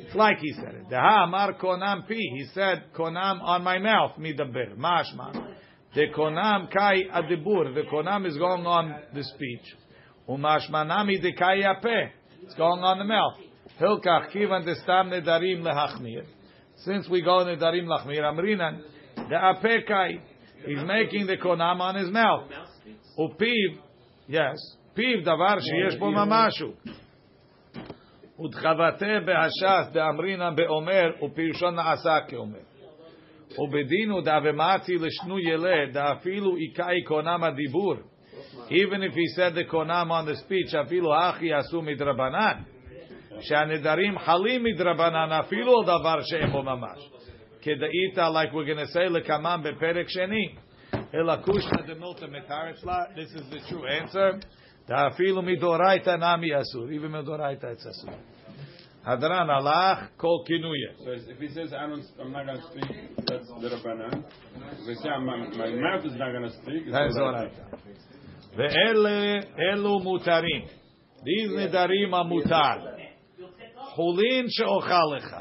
It's 0.06 0.16
like 0.16 0.40
he 0.40 0.54
said 0.54 0.76
it. 0.76 0.90
Deha 0.90 1.26
amar 1.26 1.54
konam 1.54 2.08
pi. 2.08 2.16
He 2.16 2.46
said 2.54 2.84
konam 2.98 3.42
on 3.42 3.64
my 3.64 3.80
mouth. 3.80 4.14
Midaber. 4.20 4.76
Mashma. 4.78 5.56
The 5.94 6.08
konam 6.16 6.72
kai 6.72 7.04
adibur. 7.14 7.74
The 7.74 7.84
konam 7.92 8.26
is 8.26 8.38
going 8.38 8.66
on 8.66 8.96
the 9.14 9.24
speech. 9.24 9.76
Umashmanami 10.28 11.22
de 11.22 11.34
kai 11.34 11.58
yapeh. 11.58 12.10
It's 12.44 12.56
going 12.56 12.82
on 12.82 12.98
the 13.00 13.06
mouth. 13.06 13.36
Hilkach 13.80 14.32
kivan 14.34 14.66
destam 14.66 15.10
nedarim 15.10 15.62
lehachmir. 15.62 16.26
Since 16.84 17.08
we 17.10 17.22
go 17.22 17.46
nedarim 17.46 17.86
lachmir, 17.86 18.22
amrinan 18.22 18.82
the 19.16 19.36
apekai. 19.36 20.20
He's 20.66 20.84
making 20.86 21.28
the 21.28 21.38
konam 21.38 21.80
on 21.80 21.96
his 21.96 22.10
mouth. 22.10 22.50
Upiv, 23.18 23.80
yes, 24.28 24.58
piv 24.96 25.26
davar 25.26 25.60
sheyesh 25.60 26.00
bo 26.00 26.12
mamashu. 26.12 26.74
ודחבתה 28.41 29.21
בהש"ס 29.27 29.93
דאמרינא 29.93 30.51
באומר 30.51 31.11
ופירושו 31.25 31.71
נעשה 31.71 32.19
כאומר. 32.29 32.59
ובדין 33.59 34.12
ודאבמצי 34.12 34.95
לשנו 34.95 35.39
ילד 35.39 35.93
דאפילו 35.93 36.57
איכאי 36.57 37.03
קונם 37.05 37.45
הדיבור. 37.45 37.95
Even 38.69 39.03
if 39.03 39.15
he 39.15 39.27
said 39.37 39.55
the 39.55 39.65
konam 39.65 40.11
on 40.11 40.27
the 40.27 40.35
speech, 40.35 40.77
אפילו 40.87 41.15
הכי 41.15 41.53
עשו 41.53 41.83
מדרבנן. 41.83 42.62
שהנדרים 43.41 44.19
חלים 44.19 44.65
מדרבנן 44.65 45.33
אפילו 45.33 45.83
דבר 45.83 46.21
שאין 46.23 46.51
בו 46.53 46.62
ממש. 46.62 47.11
כדאית, 47.62 48.19
like 48.19 48.53
we're 48.53 48.67
going 48.67 48.89
to 48.89 48.97
say, 48.97 49.11
לקמם 49.11 49.61
בפרק 49.65 50.09
שני. 50.09 50.55
אלא 51.15 51.37
קושנא 51.37 51.83
דמילתא 51.83 52.27
מתרץ 52.27 52.85
לה, 52.85 52.99
this 53.15 53.39
is 53.39 53.55
the 53.55 53.71
true 53.71 53.87
answer. 54.03 54.47
דאפילו 54.89 55.43
מדאורייתא 55.43 56.11
נמי 56.11 56.61
אסור. 56.61 56.87
Even 56.87 57.09
מדאורייתא 57.09 57.67
it's 57.67 57.91
אסור. 57.91 58.15
הדרן 59.05 59.51
הלך 59.51 59.99
כל 60.17 60.37
כינויה. 60.47 60.93
So 60.99 61.31
if 61.31 61.41
he 61.41 61.49
says 61.49 61.73
I 61.73 61.87
don't, 61.87 62.03
I'm 62.21 62.33
not 62.33 62.47
gonna 62.47 62.62
speak, 62.71 62.91
that's 63.27 63.49
the 63.61 63.69
Rabbanan. 63.69 64.25
If 64.73 64.87
he 64.89 64.95
says 64.95 65.05
my, 65.25 65.37
my 65.62 65.71
mouth 65.85 66.05
is 66.05 66.17
not 66.19 66.33
gonna 66.33 66.51
speak, 66.51 66.83
it's 66.87 66.91
זה 66.91 67.09
זורייתא. 67.09 67.62
ואלה, 68.57 69.41
אלו 69.59 69.99
מותרים. 69.99 70.65
These 71.17 71.59
נדרים 71.59 72.15
המותר. 72.15 72.97
חולין 73.77 74.47
שאוכל 74.49 75.17
לך. 75.17 75.37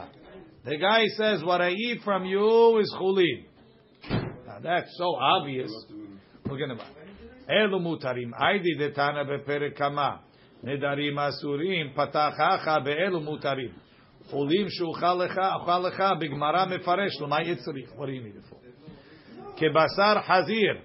The 0.65 0.77
guy 0.77 1.05
says, 1.17 1.43
what 1.43 1.61
I 1.61 1.69
eat 1.69 2.01
from 2.03 2.25
you 2.25 2.79
is 2.79 2.91
chulin. 2.99 3.45
Now 4.47 4.59
that's 4.63 4.91
so 4.97 5.15
obvious. 5.15 5.71
Look 6.45 6.59
at 6.59 6.98
אלו 7.49 7.79
מותרים. 7.79 8.31
היידי 8.33 8.75
דתנא 8.75 9.23
בפרק 9.23 9.77
כמה. 9.77 10.15
נדרים 10.63 11.19
אסורים, 11.19 11.93
פתחך 11.93 12.77
באלו 12.83 13.19
מותרים. 13.19 13.69
חולים 14.29 14.65
שאוכל 14.69 15.13
לך, 15.13 15.41
אוכל 15.55 15.79
לך, 15.79 16.03
בגמרא 16.19 16.65
מפרש, 16.65 17.21
למה 17.21 17.41
יהיה 17.41 17.55
צריך? 17.55 17.91
What 17.91 17.95
do 17.95 18.09
you 18.09 18.23
need 18.25 18.37
it 18.37 18.51
for? 18.51 18.65
כבשר 19.57 20.21
חזיר, 20.21 20.77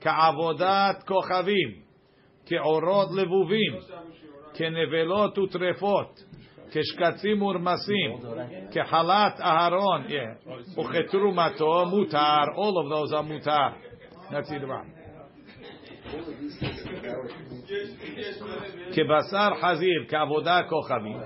כעבודת 0.00 1.02
כוכבים, 1.06 1.74
כעורות 2.46 3.08
לבובים, 3.16 3.72
כנבלות 4.54 5.38
וטרפות, 5.38 6.24
כשקצים 6.70 7.42
ורמסים, 7.42 8.16
כחלת 8.70 9.40
אהרון, 9.40 10.04
yeah, 10.06 10.80
וכתרומתו 10.80 11.86
מותר, 11.90 12.42
all 12.56 12.76
of 12.82 12.88
those 12.92 13.12
are 13.12 13.22
מותר. 13.22 13.68
That's 14.30 14.50
it 14.50 14.62
right. 14.62 14.97
כבשר 18.94 19.50
חזיר, 19.60 20.04
כעבודה 20.08 20.60
כוכבים, 20.68 21.18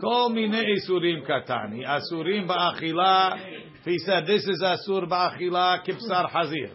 כל 0.00 0.32
מיני 0.34 0.60
איסורים 0.60 1.24
קטני, 1.24 1.96
אסורים 1.96 2.46
באכילה, 2.46 3.30
he 3.84 3.98
said 4.06 4.26
this 4.26 4.48
is 4.48 4.74
אסור 4.74 5.04
באכילה 5.04 5.76
כבשר 5.84 6.26
חזיר, 6.28 6.68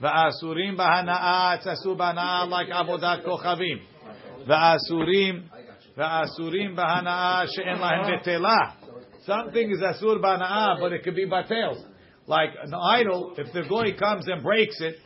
ואסורים 0.00 0.76
בהנאה, 0.76 1.54
it's 1.54 1.72
אסור 1.72 1.94
בהנאה 1.94 2.44
like 2.50 2.74
עבודת 2.74 3.24
כוכבים, 3.24 3.78
ואסורים, 4.46 5.42
ואסורים 5.96 6.76
בהנאה 6.76 7.42
שאין 7.46 7.78
להם 7.78 8.16
בטלה. 8.16 8.86
Something 9.26 9.72
is 9.72 9.82
asur 9.82 10.20
bana'ah, 10.20 10.78
but 10.80 10.92
it 10.92 11.02
could 11.02 11.16
be 11.16 11.26
batel. 11.26 11.74
Like 12.28 12.50
an 12.62 12.72
idol, 12.74 13.34
if 13.36 13.52
the 13.52 13.62
goy 13.68 13.92
comes 13.98 14.28
and 14.28 14.40
breaks 14.40 14.80
it, 14.80 14.96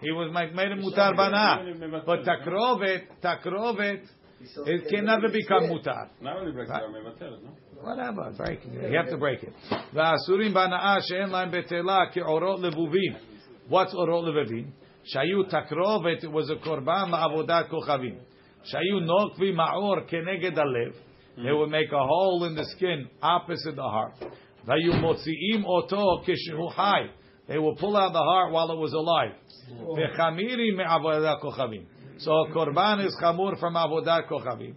he 0.00 0.10
was 0.12 0.30
like 0.34 0.54
made 0.54 0.68
mutar 0.78 1.16
bana, 1.16 2.02
but 2.04 2.24
takrovet, 2.24 3.02
takrovet, 3.22 4.02
it 4.66 4.88
can 4.88 5.04
never 5.04 5.28
become 5.28 5.64
mutar. 5.64 6.08
Only? 6.24 6.52
Whatever, 7.80 8.32
break 8.36 8.60
it. 8.64 8.90
You 8.90 8.96
have 8.98 9.08
to 9.08 9.16
break 9.16 9.42
it. 9.42 9.54
Va'asurim 9.94 10.52
bana'a 10.52 11.00
she'en 11.08 11.30
laim 11.30 11.50
betela 11.50 12.12
ki'orot 12.12 12.60
levuvim. 12.60 13.16
What's 13.68 13.94
orot 13.94 14.24
levuvim? 14.24 14.72
Shayu 15.14 15.50
takrovet, 15.50 16.22
it 16.24 16.30
was 16.30 16.50
a 16.50 16.56
korban 16.56 17.10
la'avodat 17.10 17.70
kochavim. 17.70 18.18
Shayu 18.70 19.00
nokvi 19.02 19.54
ma'or 19.54 20.06
keneged 20.10 20.58
alev. 20.58 20.94
They 21.42 21.52
would 21.52 21.70
make 21.70 21.90
a 21.90 21.98
hole 21.98 22.44
in 22.44 22.54
the 22.54 22.64
skin 22.76 23.08
opposite 23.22 23.76
the 23.76 23.82
heart. 23.82 24.14
Vayu 24.68 24.92
motzi'im 25.00 25.64
oto 25.64 26.22
kishu 26.26 26.70
high. 26.72 27.08
They 27.49 27.59
would 27.59 27.77
pull 27.77 27.95
out 27.95 28.11
the 28.13 28.19
heart 28.19 28.51
while 28.51 28.71
it 28.71 28.77
was 28.77 28.93
alive. 28.93 29.33
וחמירי 29.97 30.71
מעבודת 30.71 31.41
כוכבים. 31.41 31.85
So 32.17 32.31
a 32.31 32.51
korban 32.51 33.05
is 33.05 33.15
chamur 33.21 33.57
from 33.59 33.75
avodat 33.75 34.27
kochavim. 34.29 34.75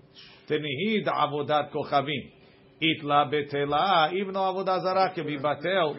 Tenihid 0.49 1.07
avodat 1.07 1.71
kochavim. 1.73 2.33
Itla 2.83 3.31
betela, 3.33 4.13
even 4.13 4.35
though 4.35 4.53
avodah 4.53 4.83
zarah 4.83 5.13
can 5.15 5.27
be 5.27 5.39
batel, 5.39 5.97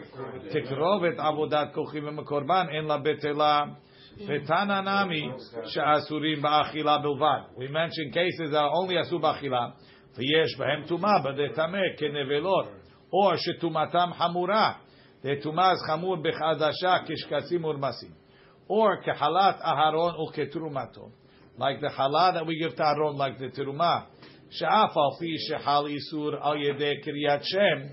tikrovet 0.52 1.16
avodat 1.16 1.74
kochavim 1.74 2.18
a 2.18 2.24
korban 2.24 2.74
en 2.74 2.86
la 2.86 3.00
betela. 3.00 3.76
Vetana 4.20 4.84
nami 4.84 5.32
she'asurim 5.72 6.42
ba'achila 6.42 7.02
bilvad. 7.02 7.56
We 7.56 7.68
mentioned 7.68 8.12
cases 8.12 8.50
that 8.50 8.58
are 8.58 8.72
only 8.74 8.96
asur 8.96 9.20
ba'achila. 9.20 9.72
V'yesh 10.18 10.58
b'hem 10.58 10.86
tuma, 10.90 11.22
but 11.22 11.36
they 11.36 11.48
tameh 11.48 11.98
kenevelot. 11.98 12.68
Or 13.12 13.36
shetumatam 13.36 14.12
tuma 15.43 15.75
chamur 15.87 16.23
b'chadasha 16.23 17.07
kishkasim 17.07 17.61
urmasim. 17.61 18.11
Or 18.67 19.01
kehalat 19.01 19.61
aharon 19.61 20.15
uketrumato. 20.19 21.11
Like 21.57 21.79
the 21.81 21.87
halal 21.87 22.33
that 22.33 22.45
we 22.45 22.59
give 22.59 22.75
to 22.75 22.83
Aaron, 22.83 23.15
like 23.15 23.39
the 23.39 23.47
terumah. 23.47 24.05
She'af 24.49 24.91
al 24.95 25.17
fi 25.19 25.37
shehal 25.49 25.89
isur 25.89 26.39
al 26.41 26.55
yedei 26.55 27.03
kiryat 27.05 27.43
shem. 27.43 27.91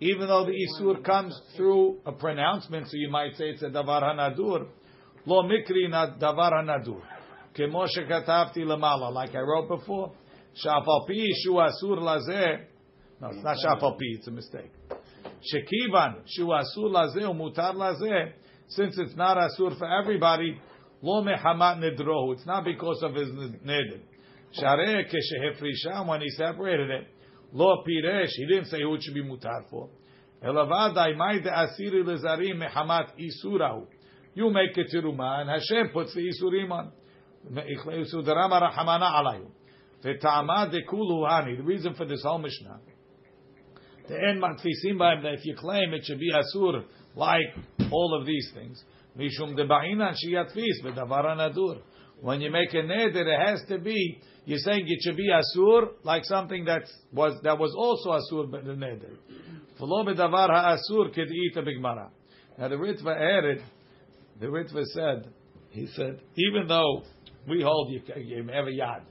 Even 0.00 0.28
though 0.28 0.44
the 0.44 0.52
isur 0.52 1.02
comes 1.04 1.38
through 1.56 1.98
a 2.06 2.12
pronouncement, 2.12 2.86
so 2.88 2.96
you 2.96 3.10
might 3.10 3.34
say 3.36 3.50
it's 3.50 3.62
a 3.62 3.66
davar 3.66 4.02
hanadur. 4.02 4.68
Lo 5.26 5.42
mikri 5.42 5.90
davar 5.90 6.52
hanadur. 6.52 7.00
Kemo 7.56 7.86
shekatavti 7.88 8.58
lamala, 8.58 9.12
like 9.12 9.34
I 9.34 9.40
wrote 9.40 9.68
before. 9.68 10.12
Pi 10.62 11.26
shu 11.42 11.52
asur 11.52 11.98
lazeh. 11.98 12.64
No, 13.20 13.28
it's 13.28 13.42
not 13.42 13.82
al 13.82 13.92
pi, 13.92 13.98
it's 14.00 14.28
a 14.28 14.30
mistake. 14.30 14.70
Shekivan 15.42 16.22
shu 16.26 16.46
asur. 16.46 18.32
Since 18.68 18.98
it's 18.98 19.16
not 19.16 19.36
asur 19.36 19.78
for 19.78 19.86
everybody, 19.90 20.60
Lo 21.02 21.22
mehamat 21.22 21.78
nedrohu. 21.78 22.34
It's 22.34 22.46
not 22.46 22.64
because 22.64 23.02
of 23.02 23.14
his 23.14 23.28
neder. 23.28 24.00
Shareh 24.60 25.04
keshehefrisha, 25.06 26.06
when 26.06 26.22
he 26.22 26.30
separated 26.30 26.90
it, 26.90 27.06
lo 27.52 27.84
piresh, 27.86 28.30
he 28.30 28.46
didn't 28.46 28.66
say 28.66 28.80
who 28.80 28.94
it 28.94 29.02
should 29.02 29.14
be 29.14 29.22
mutar 29.22 29.68
for. 29.70 29.90
Elavadai 30.42 31.16
maide 31.16 31.46
asiri 31.46 32.02
lezarim 32.02 32.60
mehamat 32.62 33.10
isurahu. 33.18 33.86
You 34.34 34.50
make 34.50 34.76
it 34.76 34.88
teruma, 34.92 35.40
and 35.40 35.50
Hashem 35.50 35.90
puts 35.92 36.14
the 36.14 36.20
isurim 36.20 36.70
on. 36.72 36.92
The 37.50 37.62
reason 41.64 41.94
for 41.94 42.04
this 42.04 42.22
whole 42.22 42.38
Mishnah. 42.38 42.80
The 44.08 44.14
end 44.14 44.42
matfisim 44.42 44.96
b'hem, 44.96 45.22
that 45.22 45.34
if 45.34 45.44
you 45.44 45.54
claim 45.54 45.92
it 45.92 46.04
should 46.04 46.18
be 46.18 46.32
asur, 46.32 46.84
like 47.14 47.46
all 47.90 48.18
of 48.18 48.26
these 48.26 48.50
things, 48.54 48.82
Mishum 49.18 49.56
de 49.56 49.66
ba'inan 49.66 50.14
shiyatfis 50.14 50.82
bedavar 50.84 51.24
anadur. 51.26 51.80
When 52.20 52.40
you 52.40 52.50
make 52.50 52.72
a 52.72 52.78
neder, 52.78 53.16
it 53.16 53.46
has 53.46 53.60
to 53.68 53.78
be. 53.78 54.20
You're 54.44 54.58
saying 54.58 54.84
it 54.86 55.00
should 55.02 55.16
be 55.16 55.28
asur, 55.28 55.88
like 56.04 56.24
something 56.24 56.64
that 56.64 56.82
was 57.12 57.38
that 57.42 57.58
was 57.58 57.74
also 57.76 58.10
asur 58.10 58.50
but 58.50 58.64
the 58.64 58.72
neder. 58.72 59.16
V'lo 59.78 60.06
bedavar 60.06 60.48
ha'asur 60.48 61.14
ked'ita 61.14 61.58
bigmara. 61.58 62.08
Now 62.58 62.68
the 62.68 62.76
Ritva 62.76 63.14
added, 63.14 63.62
the 64.40 64.46
Ritva 64.46 64.84
said, 64.86 65.30
he 65.70 65.86
said, 65.94 66.20
even 66.36 66.66
though 66.66 67.02
we 67.46 67.62
hold 67.62 67.92
you, 67.92 68.00
you 68.16 68.42
have 68.52 68.66
a 68.66 68.70
yad. 68.70 69.02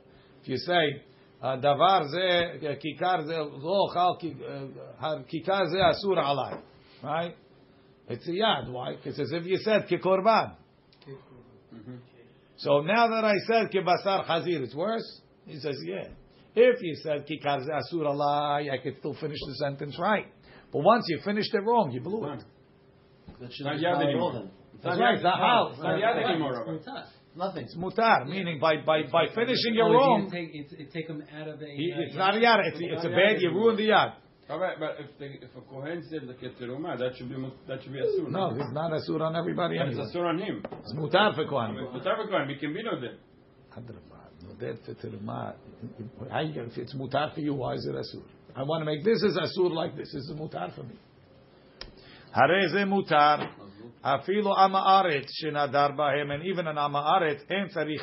If 0.42 0.50
you 0.50 0.58
say 0.58 1.02
davar 1.42 2.04
ze 2.10 2.78
kikar 2.82 3.22
ze 3.26 3.38
lo 3.38 3.88
chal 3.94 4.18
kikar 5.28 5.66
ze 5.70 5.80
asur 5.80 6.18
alai, 6.18 6.62
right? 7.04 7.36
It's 8.10 8.28
a 8.28 8.32
yad. 8.32 8.72
Why? 8.72 8.96
Because 8.96 9.20
as 9.20 9.32
if 9.32 9.46
you 9.46 9.58
said 9.58 9.88
kikorban. 9.88 10.56
Mm-hmm. 11.76 11.96
So 12.58 12.82
now 12.82 13.08
that 13.10 13.24
I 13.26 13.36
said 13.48 13.70
kibasar 13.72 14.26
chazir, 14.26 14.62
it's 14.62 14.74
worse. 14.74 15.22
He 15.46 15.60
says, 15.60 15.76
yeah. 15.86 16.08
If 16.56 16.82
you 16.82 16.96
said 17.04 17.28
kikar 17.28 17.60
asur 17.60 18.06
alai, 18.06 18.72
I 18.72 18.78
could 18.82 18.98
still 19.00 19.14
finish 19.14 19.38
the 19.46 19.56
sentence 19.56 19.98
right. 20.00 20.26
But 20.72 20.84
once 20.84 21.06
you 21.08 21.20
finished 21.24 21.54
it 21.54 21.60
wrong, 21.60 21.92
you 21.92 22.02
blew 22.02 22.26
it. 22.32 22.44
That 23.40 23.54
should 23.54 23.66
Not 23.66 23.78
be 23.78 23.84
yad 23.84 23.94
valid 23.94 24.08
anymore. 24.08 24.34
then. 24.34 24.52
That's 24.84 25.00
right. 25.00 25.16
It's 25.16 25.24
not 25.24 25.40
hal. 25.40 25.70
It's 25.74 25.82
not 25.82 26.00
yad 26.00 26.30
anymore, 26.30 26.66
Rabbi. 26.66 27.04
Nothing. 27.38 27.66
It's 27.66 27.76
mutar, 27.76 28.26
yeah. 28.26 28.34
meaning 28.34 28.60
by 28.60 28.78
by, 28.84 29.04
by 29.12 29.28
finishing 29.36 29.74
oh, 29.74 29.78
your 29.78 29.94
wrong. 29.94 30.30
Take, 30.32 30.50
it, 30.54 30.68
it 30.72 30.92
take 30.92 31.08
them 31.08 31.24
out 31.40 31.48
of 31.48 31.62
a. 31.62 31.66
He, 31.66 31.94
uh, 31.96 32.02
it's 32.02 32.16
not 32.16 32.36
a 32.36 32.40
yad. 32.40 32.68
It's, 32.68 32.78
it's 32.80 33.06
a 33.06 33.10
bad. 33.10 33.40
You 33.40 33.52
ruined 33.52 33.78
the 33.78 33.90
yad. 33.90 34.14
All 34.50 34.60
right, 34.60 34.80
but 34.80 34.96
if 35.00 35.18
the, 35.20 35.26
if 35.46 35.56
a 35.56 35.62
kohen 35.70 36.04
said 36.10 36.22
the 36.28 36.34
keteruma, 36.34 36.98
that 36.98 37.18
should 37.18 37.30
be 37.30 37.36
that 37.68 37.84
should 37.84 37.94
be 37.94 38.00
asur. 38.00 38.30
No, 38.30 38.56
it's 38.56 38.74
not 38.74 38.92
asur 38.92 39.22
on 39.22 39.36
everybody. 39.36 39.78
Anyway. 39.78 40.02
It's 40.02 40.16
asur 40.16 40.26
on 40.26 40.40
him. 40.40 40.64
It's 40.80 40.94
mutar 40.94 41.36
for 41.36 41.46
kohen. 41.48 41.78
It's 41.78 42.06
mutar 42.06 42.16
for 42.16 42.28
kohen. 42.28 42.48
We 42.48 42.56
can 42.56 42.74
be 42.74 42.82
no 42.82 43.00
then. 43.00 43.18
That 44.60 44.84
keteruma, 44.88 45.54
if 46.32 46.78
it's 46.78 46.96
mutar 46.96 47.36
for 47.36 47.42
you, 47.42 47.54
why 47.54 47.76
is 47.76 47.86
it 47.86 47.94
asur? 47.94 48.24
I 48.56 48.64
want 48.64 48.82
to 48.82 48.86
make 48.86 49.04
this 49.04 49.24
as 49.24 49.38
asur 49.38 49.70
like 49.72 49.96
this. 49.96 50.12
This 50.14 50.24
is 50.24 50.32
mutar 50.32 50.74
for 50.74 50.84
me. 50.84 50.96
Hareze 52.36 52.84
mutar. 52.88 53.52
Afilo 54.04 54.56
amaaret 54.58 55.28
shenadar 55.42 55.96
bahem, 55.96 56.32
and 56.32 56.44
even 56.46 56.68
an 56.68 56.76
amaaret 56.76 57.40
en 57.50 57.70
tzarich 57.70 58.02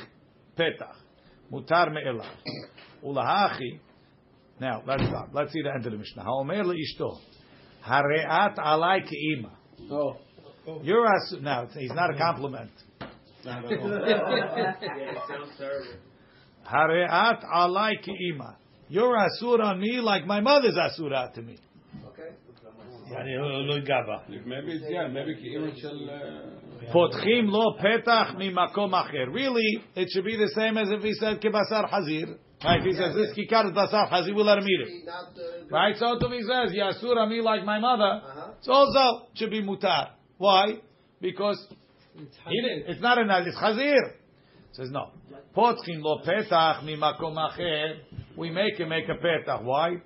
petach. 0.58 0.96
Mutar 1.52 1.92
me'elav. 1.92 2.26
Ulahachi. 3.04 3.80
Now, 4.60 4.82
let's 4.86 5.04
stop. 5.04 5.30
Let's 5.32 5.52
see 5.52 5.62
the 5.62 5.72
end 5.74 5.84
of 5.86 5.92
the 5.92 5.98
Mishnah. 5.98 6.22
Ha'omer 6.22 6.64
le'ishto. 6.64 7.18
Hareat 7.82 8.56
alai 8.56 9.00
ke'ima. 9.04 9.50
Oh. 9.90 10.16
You're 10.82 11.06
us 11.06 11.34
now. 11.42 11.66
He's 11.76 11.92
not 11.92 12.14
a 12.14 12.18
compliment. 12.18 12.70
Hareat 16.64 17.44
alai 17.44 17.92
ke'ima. 18.02 18.56
You're 18.88 19.16
asura 19.16 19.64
on 19.66 19.80
me 19.80 20.00
like 20.00 20.26
my 20.26 20.40
mother's 20.40 20.76
asura 20.76 21.30
to 21.34 21.42
me. 21.42 21.58
אני 23.16 23.36
לא 23.68 23.76
אגע 23.76 23.96
בה. 24.06 24.18
פותחים 26.92 27.46
לו 27.46 27.62
פתח 27.78 28.34
ממקום 28.38 28.94
אחר. 28.94 29.24
Really, 29.32 29.82
it 29.96 30.08
should 30.10 30.24
be 30.24 30.36
the 30.36 30.48
same 30.54 30.76
as 30.78 30.90
if 30.90 31.02
he 31.02 31.12
said 31.14 31.40
כבשר 31.40 31.86
חזיר. 31.86 32.28
Right, 32.64 32.82
he 32.82 32.92
says 32.92 33.14
this 33.14 33.30
kikar 33.36 33.66
is 33.66 33.72
basar 33.72 34.10
chazi 34.10 34.34
will 34.34 34.48
armir 34.48 34.86
Right, 35.70 35.94
so 35.96 36.18
to 36.18 36.28
me 36.30 36.40
says 36.40 36.72
yasur 36.72 37.16
ami 37.18 37.42
like 37.42 37.64
my 37.64 37.78
mother. 37.78 38.22
It's 38.58 38.68
also 38.68 39.26
should 39.34 39.50
be 39.50 39.62
mutar. 39.62 40.12
Why? 40.38 40.78
Because 41.20 41.58
it's 42.16 42.38
not 42.44 42.54
it's 42.88 43.02
not 43.02 43.18
an 43.18 43.30
it's 43.46 43.58
Hazir 43.58 44.14
Says 44.72 44.90
no. 44.90 45.10
Potchin 45.54 46.00
lo 46.00 46.22
petach 46.26 46.84
mi 46.84 46.96
makom 46.96 47.36
acher. 47.36 47.98
We 48.36 48.50
make 48.50 48.78
him 48.78 48.88
make 48.88 49.08
a 49.10 49.22
petach. 49.22 49.62
Why? 49.62 49.96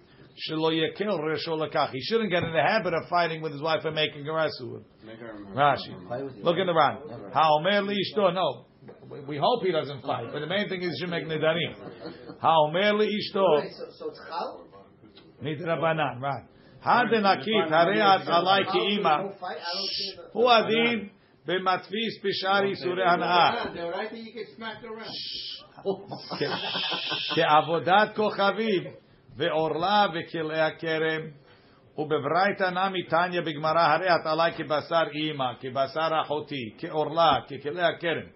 Shelo 0.50 0.72
yekil 0.72 1.20
resho 1.20 1.50
lekach. 1.50 1.92
He 1.92 2.02
shouldn't 2.02 2.32
get 2.32 2.44
in 2.44 2.52
the 2.52 2.62
habit 2.62 2.94
of 2.94 3.08
fighting 3.08 3.42
with 3.42 3.52
his 3.52 3.62
wife 3.62 3.86
and 3.86 3.94
making 3.96 4.26
her 4.26 4.32
asur. 4.32 4.82
make 5.06 5.20
her- 5.20 5.36
Rashi. 5.54 6.10
Fight 6.10 6.24
with 6.26 6.38
you. 6.38 6.44
Look 6.44 6.58
in 6.58 6.66
the 6.66 6.74
Ran. 6.74 6.98
Haomer 7.34 7.86
li 7.88 7.96
ishto. 7.96 8.34
No. 8.34 8.66
We- 9.10 9.22
We 9.22 9.38
hope 9.38 9.64
he 9.64 9.72
doesn't 9.72 10.02
fight, 10.02 10.32
but 10.34 10.40
the 10.40 10.48
main 10.48 10.68
thing 10.70 10.82
is 10.82 10.90
he 10.94 11.00
should 11.02 11.10
make 11.12 11.26
nidarim. 11.26 11.76
Haomer 12.42 12.98
li 12.98 13.08
ishto. 13.08 13.62
Wait, 13.62 13.72
so, 13.74 13.86
so 13.92 14.10
it's 14.10 14.20
chal? 14.28 14.66
Midrabanan. 15.44 16.20
Right. 16.20 16.46
Hadenakit 16.84 17.70
hareat 17.70 18.26
alai 18.26 18.72
ki 18.72 18.98
ima. 19.00 19.24
No 19.24 19.30
fight? 19.40 19.58
I 19.58 19.74
don't 19.74 19.90
see 19.98 20.16
the- 20.16 20.30
Hu 20.34 20.48
adin 20.50 21.12
b'matfis 21.48 22.14
b'shari 22.24 22.74
sureh 22.82 23.06
hana'ah. 23.06 23.74
The 23.76 23.90
right 23.90 24.10
thing 24.10 24.26
you 24.26 24.34
get 24.34 24.48
smacked 24.56 24.84
around. 24.84 25.14
כעבודת 27.36 28.16
כוכבים 28.16 28.84
ועורלה 29.38 30.06
וכלאי 30.14 30.62
הכרם 30.62 31.22
ובברייתא 31.98 32.64
נמי 32.64 33.04
תניא 33.04 33.42
בגמרא 33.42 33.82
הרי 33.82 34.16
את 34.16 34.26
עלי 34.26 34.52
כבשר 34.58 35.04
אימא, 35.14 35.54
כבשר 35.60 36.22
אחותי, 36.22 36.74
כעורלה, 36.78 37.36
ככלאי 37.48 37.84
הכרם. 37.84 38.28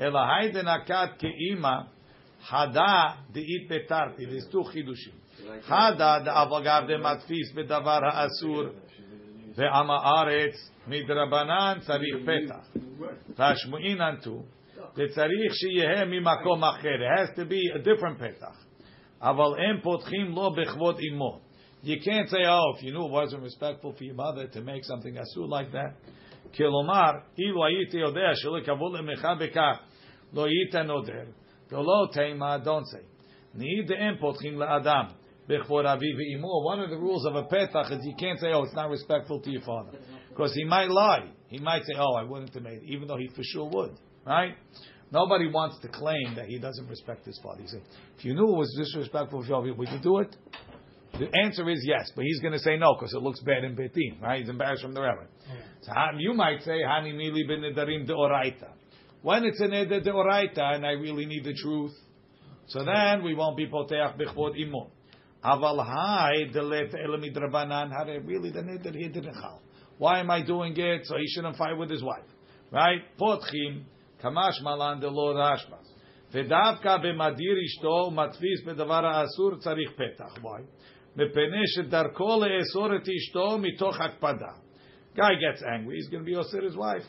אלא 0.00 0.18
היידה 0.18 0.62
נקט 0.62 1.10
כאימא, 1.18 1.78
חדה 2.42 3.04
דאית 3.30 3.68
בתרתי, 3.70 4.26
וסתו 4.30 4.64
חידושים. 4.64 5.12
חדה 5.62 6.18
דאבגב 6.24 6.82
דמדפיס 6.88 7.52
בדבר 7.54 8.00
האסור, 8.02 8.62
ועם 9.54 9.90
הארץ 9.90 10.72
מדרבנן 10.86 11.78
צריך 11.80 12.16
פתח. 12.22 12.80
והשמועינן 13.36 14.16
תו, 14.22 14.42
וצריך 14.96 15.52
שיהיה 15.54 16.04
ממקום 16.04 16.64
אחר. 16.64 16.88
It 16.88 17.18
has 17.18 17.36
to 17.36 17.44
be 17.50 17.80
a 17.80 17.82
different 17.84 18.18
פתח. 18.18 18.63
אבל 19.22 19.60
הם 19.64 19.80
פותחים 19.82 20.30
לו 20.30 20.50
בכבוד 20.50 21.00
אמו. 21.12 21.40
You 21.82 21.96
can't 22.04 22.28
say, 22.28 22.44
oh, 22.44 22.76
if 22.76 22.82
you 22.82 22.92
knew 22.92 23.06
it 23.06 23.10
wasn't 23.10 23.42
respectful 23.42 23.94
for 23.94 24.04
your 24.04 24.14
mother 24.14 24.46
to 24.48 24.60
make 24.60 24.84
something 24.84 25.16
asur 25.16 25.48
like 25.48 25.72
that. 25.72 25.94
כלומר, 26.54 27.10
אילו 27.38 27.64
הייתי 27.64 27.96
יודע 27.96 28.34
שלא 28.34 28.60
כבוד 28.64 28.92
למך 28.98 29.28
בכך, 29.40 29.80
לא 30.32 30.46
היית 30.46 30.74
נודר, 30.74 31.24
ולא 31.72 32.06
תימה, 32.12 32.56
don't 32.64 32.86
say. 32.94 33.04
נהי 33.54 33.82
דאם 33.86 34.16
פותחים 34.20 34.58
לאדם, 34.58 35.04
בכבוד 35.48 35.86
אביו 35.86 36.16
ואמו. 36.18 36.72
One 36.72 36.80
of 36.80 36.90
the 36.90 36.98
rules 36.98 37.26
of 37.26 37.36
a 37.36 37.42
petach 37.42 37.90
is 37.90 38.04
you 38.04 38.14
can't 38.18 38.38
say, 38.38 38.52
oh, 38.52 38.62
it's 38.62 38.74
not 38.74 38.90
respectful 38.90 39.40
to 39.40 39.50
your 39.50 39.62
father. 39.62 39.98
Because 40.28 40.54
he 40.54 40.64
might 40.64 40.90
lie. 40.90 41.28
He 41.48 41.58
might 41.58 41.82
say, 41.84 41.94
oh, 41.98 42.14
I 42.14 42.24
wouldn't 42.24 42.54
have 42.54 42.62
made 42.62 42.82
it, 42.82 42.84
even 42.84 43.08
though 43.08 43.16
he 43.16 43.28
for 43.28 43.42
sure 43.42 43.68
would. 43.72 43.94
Right? 44.26 44.54
Nobody 45.15 45.47
wants 45.47 45.79
to 45.79 45.87
claim 45.87 46.35
that 46.35 46.47
he 46.47 46.59
doesn't 46.59 46.89
respect 46.89 47.25
his 47.25 47.39
father. 47.41 47.61
He 47.61 47.67
said, 47.69 47.83
if 48.17 48.25
you 48.25 48.33
knew 48.33 48.49
it 48.49 48.57
was 48.57 48.75
disrespectful 48.77 49.45
your 49.45 49.61
would 49.61 49.87
you 49.87 49.99
do 50.03 50.19
it? 50.19 50.35
The 51.17 51.29
answer 51.41 51.69
is 51.69 51.81
yes, 51.87 52.11
but 52.13 52.25
he's 52.25 52.41
going 52.41 52.51
to 52.51 52.59
say 52.59 52.75
no 52.75 52.95
because 52.99 53.13
it 53.13 53.21
looks 53.21 53.39
bad 53.39 53.63
in 53.63 53.77
betim, 53.77 54.21
right? 54.21 54.41
He's 54.41 54.49
embarrassed 54.49 54.81
from 54.81 54.93
the 54.93 55.01
rabbi. 55.01 55.23
So 55.83 55.93
you 56.17 56.33
might 56.33 56.61
say, 56.63 56.81
"Hani 56.85 57.13
mili 57.13 57.49
b'nedarim 57.49 58.05
deoraita." 58.05 58.67
When 59.21 59.45
it's 59.45 59.61
a 59.61 59.67
neder 59.67 60.05
deoraita, 60.05 60.75
and 60.75 60.85
I 60.85 60.91
really 60.91 61.25
need 61.25 61.45
the 61.45 61.53
truth, 61.53 61.93
so 62.67 62.83
then 62.83 63.23
we 63.23 63.33
won't 63.35 63.55
be 63.55 63.67
poteach 63.67 64.19
b'chvod 64.19 64.59
imo. 64.59 64.91
Aval 65.45 65.81
hai 65.85 66.51
delet 66.53 66.93
elamidrabanan 66.93 67.91
hare 67.91 68.19
really 68.19 68.49
the 68.49 68.59
neder 68.59 68.93
here 68.93 69.07
didn't. 69.07 69.37
Why 69.97 70.19
am 70.19 70.29
I 70.29 70.41
doing 70.41 70.73
it? 70.75 71.05
So 71.05 71.15
he 71.15 71.27
shouldn't 71.27 71.55
fight 71.55 71.77
with 71.77 71.89
his 71.89 72.03
wife, 72.03 72.27
right? 72.69 72.99
Potchim 73.17 73.85
kamash 74.22 74.62
malan 74.62 75.00
de 75.00 75.08
lo 75.08 75.34
rashbas. 75.34 75.90
ודווקא 76.32 76.96
במדיר 76.96 77.54
אשתו 77.66 78.04
ומתפיס 78.08 78.64
בדבר 78.66 79.06
האסור 79.06 79.56
צריך 79.58 79.92
פתח. 79.92 80.44
Why? 80.44 80.62
מפני 81.16 81.66
שדרכו 81.66 82.40
לאסור 82.40 82.96
את 82.96 83.08
אשתו 83.08 83.58
מתוך 83.58 84.00
הקפדה. 84.00 84.52
Guy 85.16 85.34
gets 85.34 85.62
angry, 85.62 85.96
he's 85.96 86.08
going 86.08 86.24
to 86.24 86.30
be 86.30 86.36
osir 86.36 86.62
his 86.62 86.76
wife. 86.76 87.06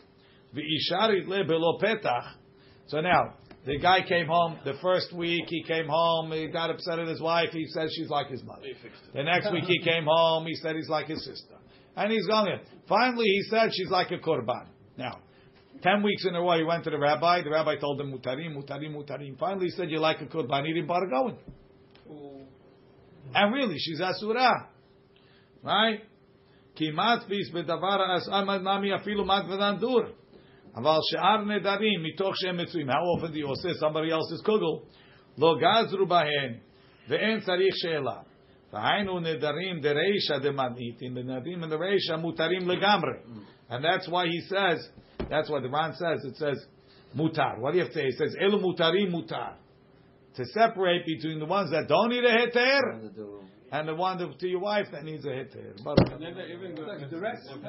ואישר 0.53 1.11
יתלה 1.11 1.43
בלא 1.43 1.77
פתח. 1.79 2.37
So 2.87 2.99
now, 2.99 3.35
the 3.65 3.77
guy 3.77 4.01
came 4.01 4.27
home, 4.27 4.57
the 4.65 4.73
first 4.81 5.13
week 5.13 5.45
he 5.47 5.63
came 5.63 5.87
home, 5.87 6.31
he 6.31 6.47
got 6.47 6.71
upset 6.71 6.99
at 6.99 7.07
his 7.07 7.21
wife, 7.21 7.51
he 7.51 7.65
says 7.67 7.93
she's 7.95 8.09
like 8.09 8.27
his 8.27 8.43
mother. 8.43 8.63
The 9.13 9.23
next 9.23 9.51
week 9.53 9.65
he 9.65 9.79
came 9.83 10.05
home, 10.05 10.47
he 10.47 10.55
said 10.55 10.75
he's 10.75 10.89
like 10.89 11.07
his 11.07 11.23
sister. 11.23 11.55
And 11.95 12.11
he's 12.11 12.25
going, 12.25 12.59
finally 12.87 13.25
he 13.25 13.43
said 13.49 13.69
she's 13.71 13.89
like 13.89 14.11
a 14.11 14.17
korban. 14.17 14.65
Now, 14.97 15.19
Ten 15.81 16.03
weeks 16.03 16.25
in 16.25 16.35
a 16.35 16.41
row, 16.41 16.57
he 16.57 16.63
went 16.63 16.83
to 16.83 16.91
the 16.91 16.99
rabbi. 16.99 17.41
The 17.41 17.49
rabbi 17.49 17.75
told 17.77 17.99
him 17.99 18.11
mutarim, 18.11 18.55
mutarim, 18.55 18.95
mutarim. 18.95 19.37
Finally, 19.39 19.65
he 19.65 19.71
said, 19.71 19.89
"You 19.89 19.99
like 19.99 20.21
a 20.21 20.25
korban?" 20.25 20.65
He 20.65 20.73
didn't 20.73 20.87
bother 20.87 21.07
going. 21.07 21.37
And 23.33 23.53
really, 23.53 23.75
she's 23.77 24.01
asura, 24.01 24.69
right? 25.63 26.01
כי 26.75 26.91
מדפיס 26.91 27.49
בדבר 27.53 28.01
האסמד 28.01 28.61
נמי 28.61 28.95
אפילו 28.95 29.25
מדוודן 29.25 29.77
דור. 29.79 30.01
אבל 30.75 30.97
שאר 31.11 31.37
נדרים 31.37 32.03
מתוך 32.03 32.33
שהם 32.35 32.57
מצויים, 32.57 32.89
how 32.89 33.03
often 33.17 33.31
do 33.31 33.37
you 33.37 33.47
עושה 33.47 33.69
somebody 33.69 34.11
else's 34.11 34.45
kugel? 34.45 34.85
לא 35.37 35.55
גזרו 35.59 36.05
בהן, 36.05 36.53
ואין 37.07 37.39
צריך 37.39 37.73
שאלה. 37.75 38.17
והיינו 38.73 39.19
נדרים 39.19 39.79
דרישא 39.79 40.37
דמניתין, 40.37 41.13
בנדרים 41.13 41.63
in 41.63 41.67
the 41.67 41.77
רישא 41.77 42.15
מותרים 42.15 42.69
לגמרי. 42.69 43.17
And 43.69 43.83
that's 43.83 44.07
why 44.07 44.27
he 44.27 44.41
says, 44.49 44.79
that's 45.30 45.50
why 45.50 45.60
the 45.60 45.68
Ran 45.68 45.94
says, 45.94 46.24
it 46.24 46.36
says 46.36 46.64
mutar. 47.16 47.58
What 47.58 47.72
do 47.72 47.78
you 47.78 47.84
have 47.84 47.92
to 47.92 47.98
say? 47.98 48.06
It 48.06 48.18
says 48.18 48.36
elu 48.42 48.62
mutarim 48.62 49.12
mutar. 49.12 49.54
To 50.36 50.44
separate 50.46 51.06
between 51.06 51.38
the 51.38 51.46
ones 51.46 51.70
that 51.70 51.88
don't 51.88 52.10
need 52.10 52.24
a 52.24 52.28
heter 52.28 53.10
and 53.72 53.88
the 53.88 53.94
one 53.94 54.18
that, 54.18 54.38
to 54.38 54.46
your 54.46 54.60
wife 54.60 54.86
that 54.92 55.02
needs 55.02 55.24
a 55.24 55.28
heter. 55.28 55.82
But 55.82 55.98
Even 56.14 56.74
the, 56.74 57.06
the 57.10 57.18
rest. 57.18 57.48
Shum 57.48 57.64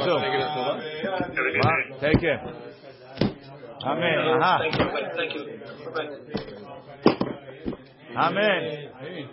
shum. 0.00 0.20
Ma, 1.58 1.70
Take 2.00 2.20
care. 2.20 2.40
Amen. 3.84 4.18
Aha. 4.40 4.58
Thank 4.58 4.74
you. 4.78 4.86
Thank 5.16 5.34
you. 5.34 5.42
Bye-bye. 5.86 6.32
Amen. 8.16 9.32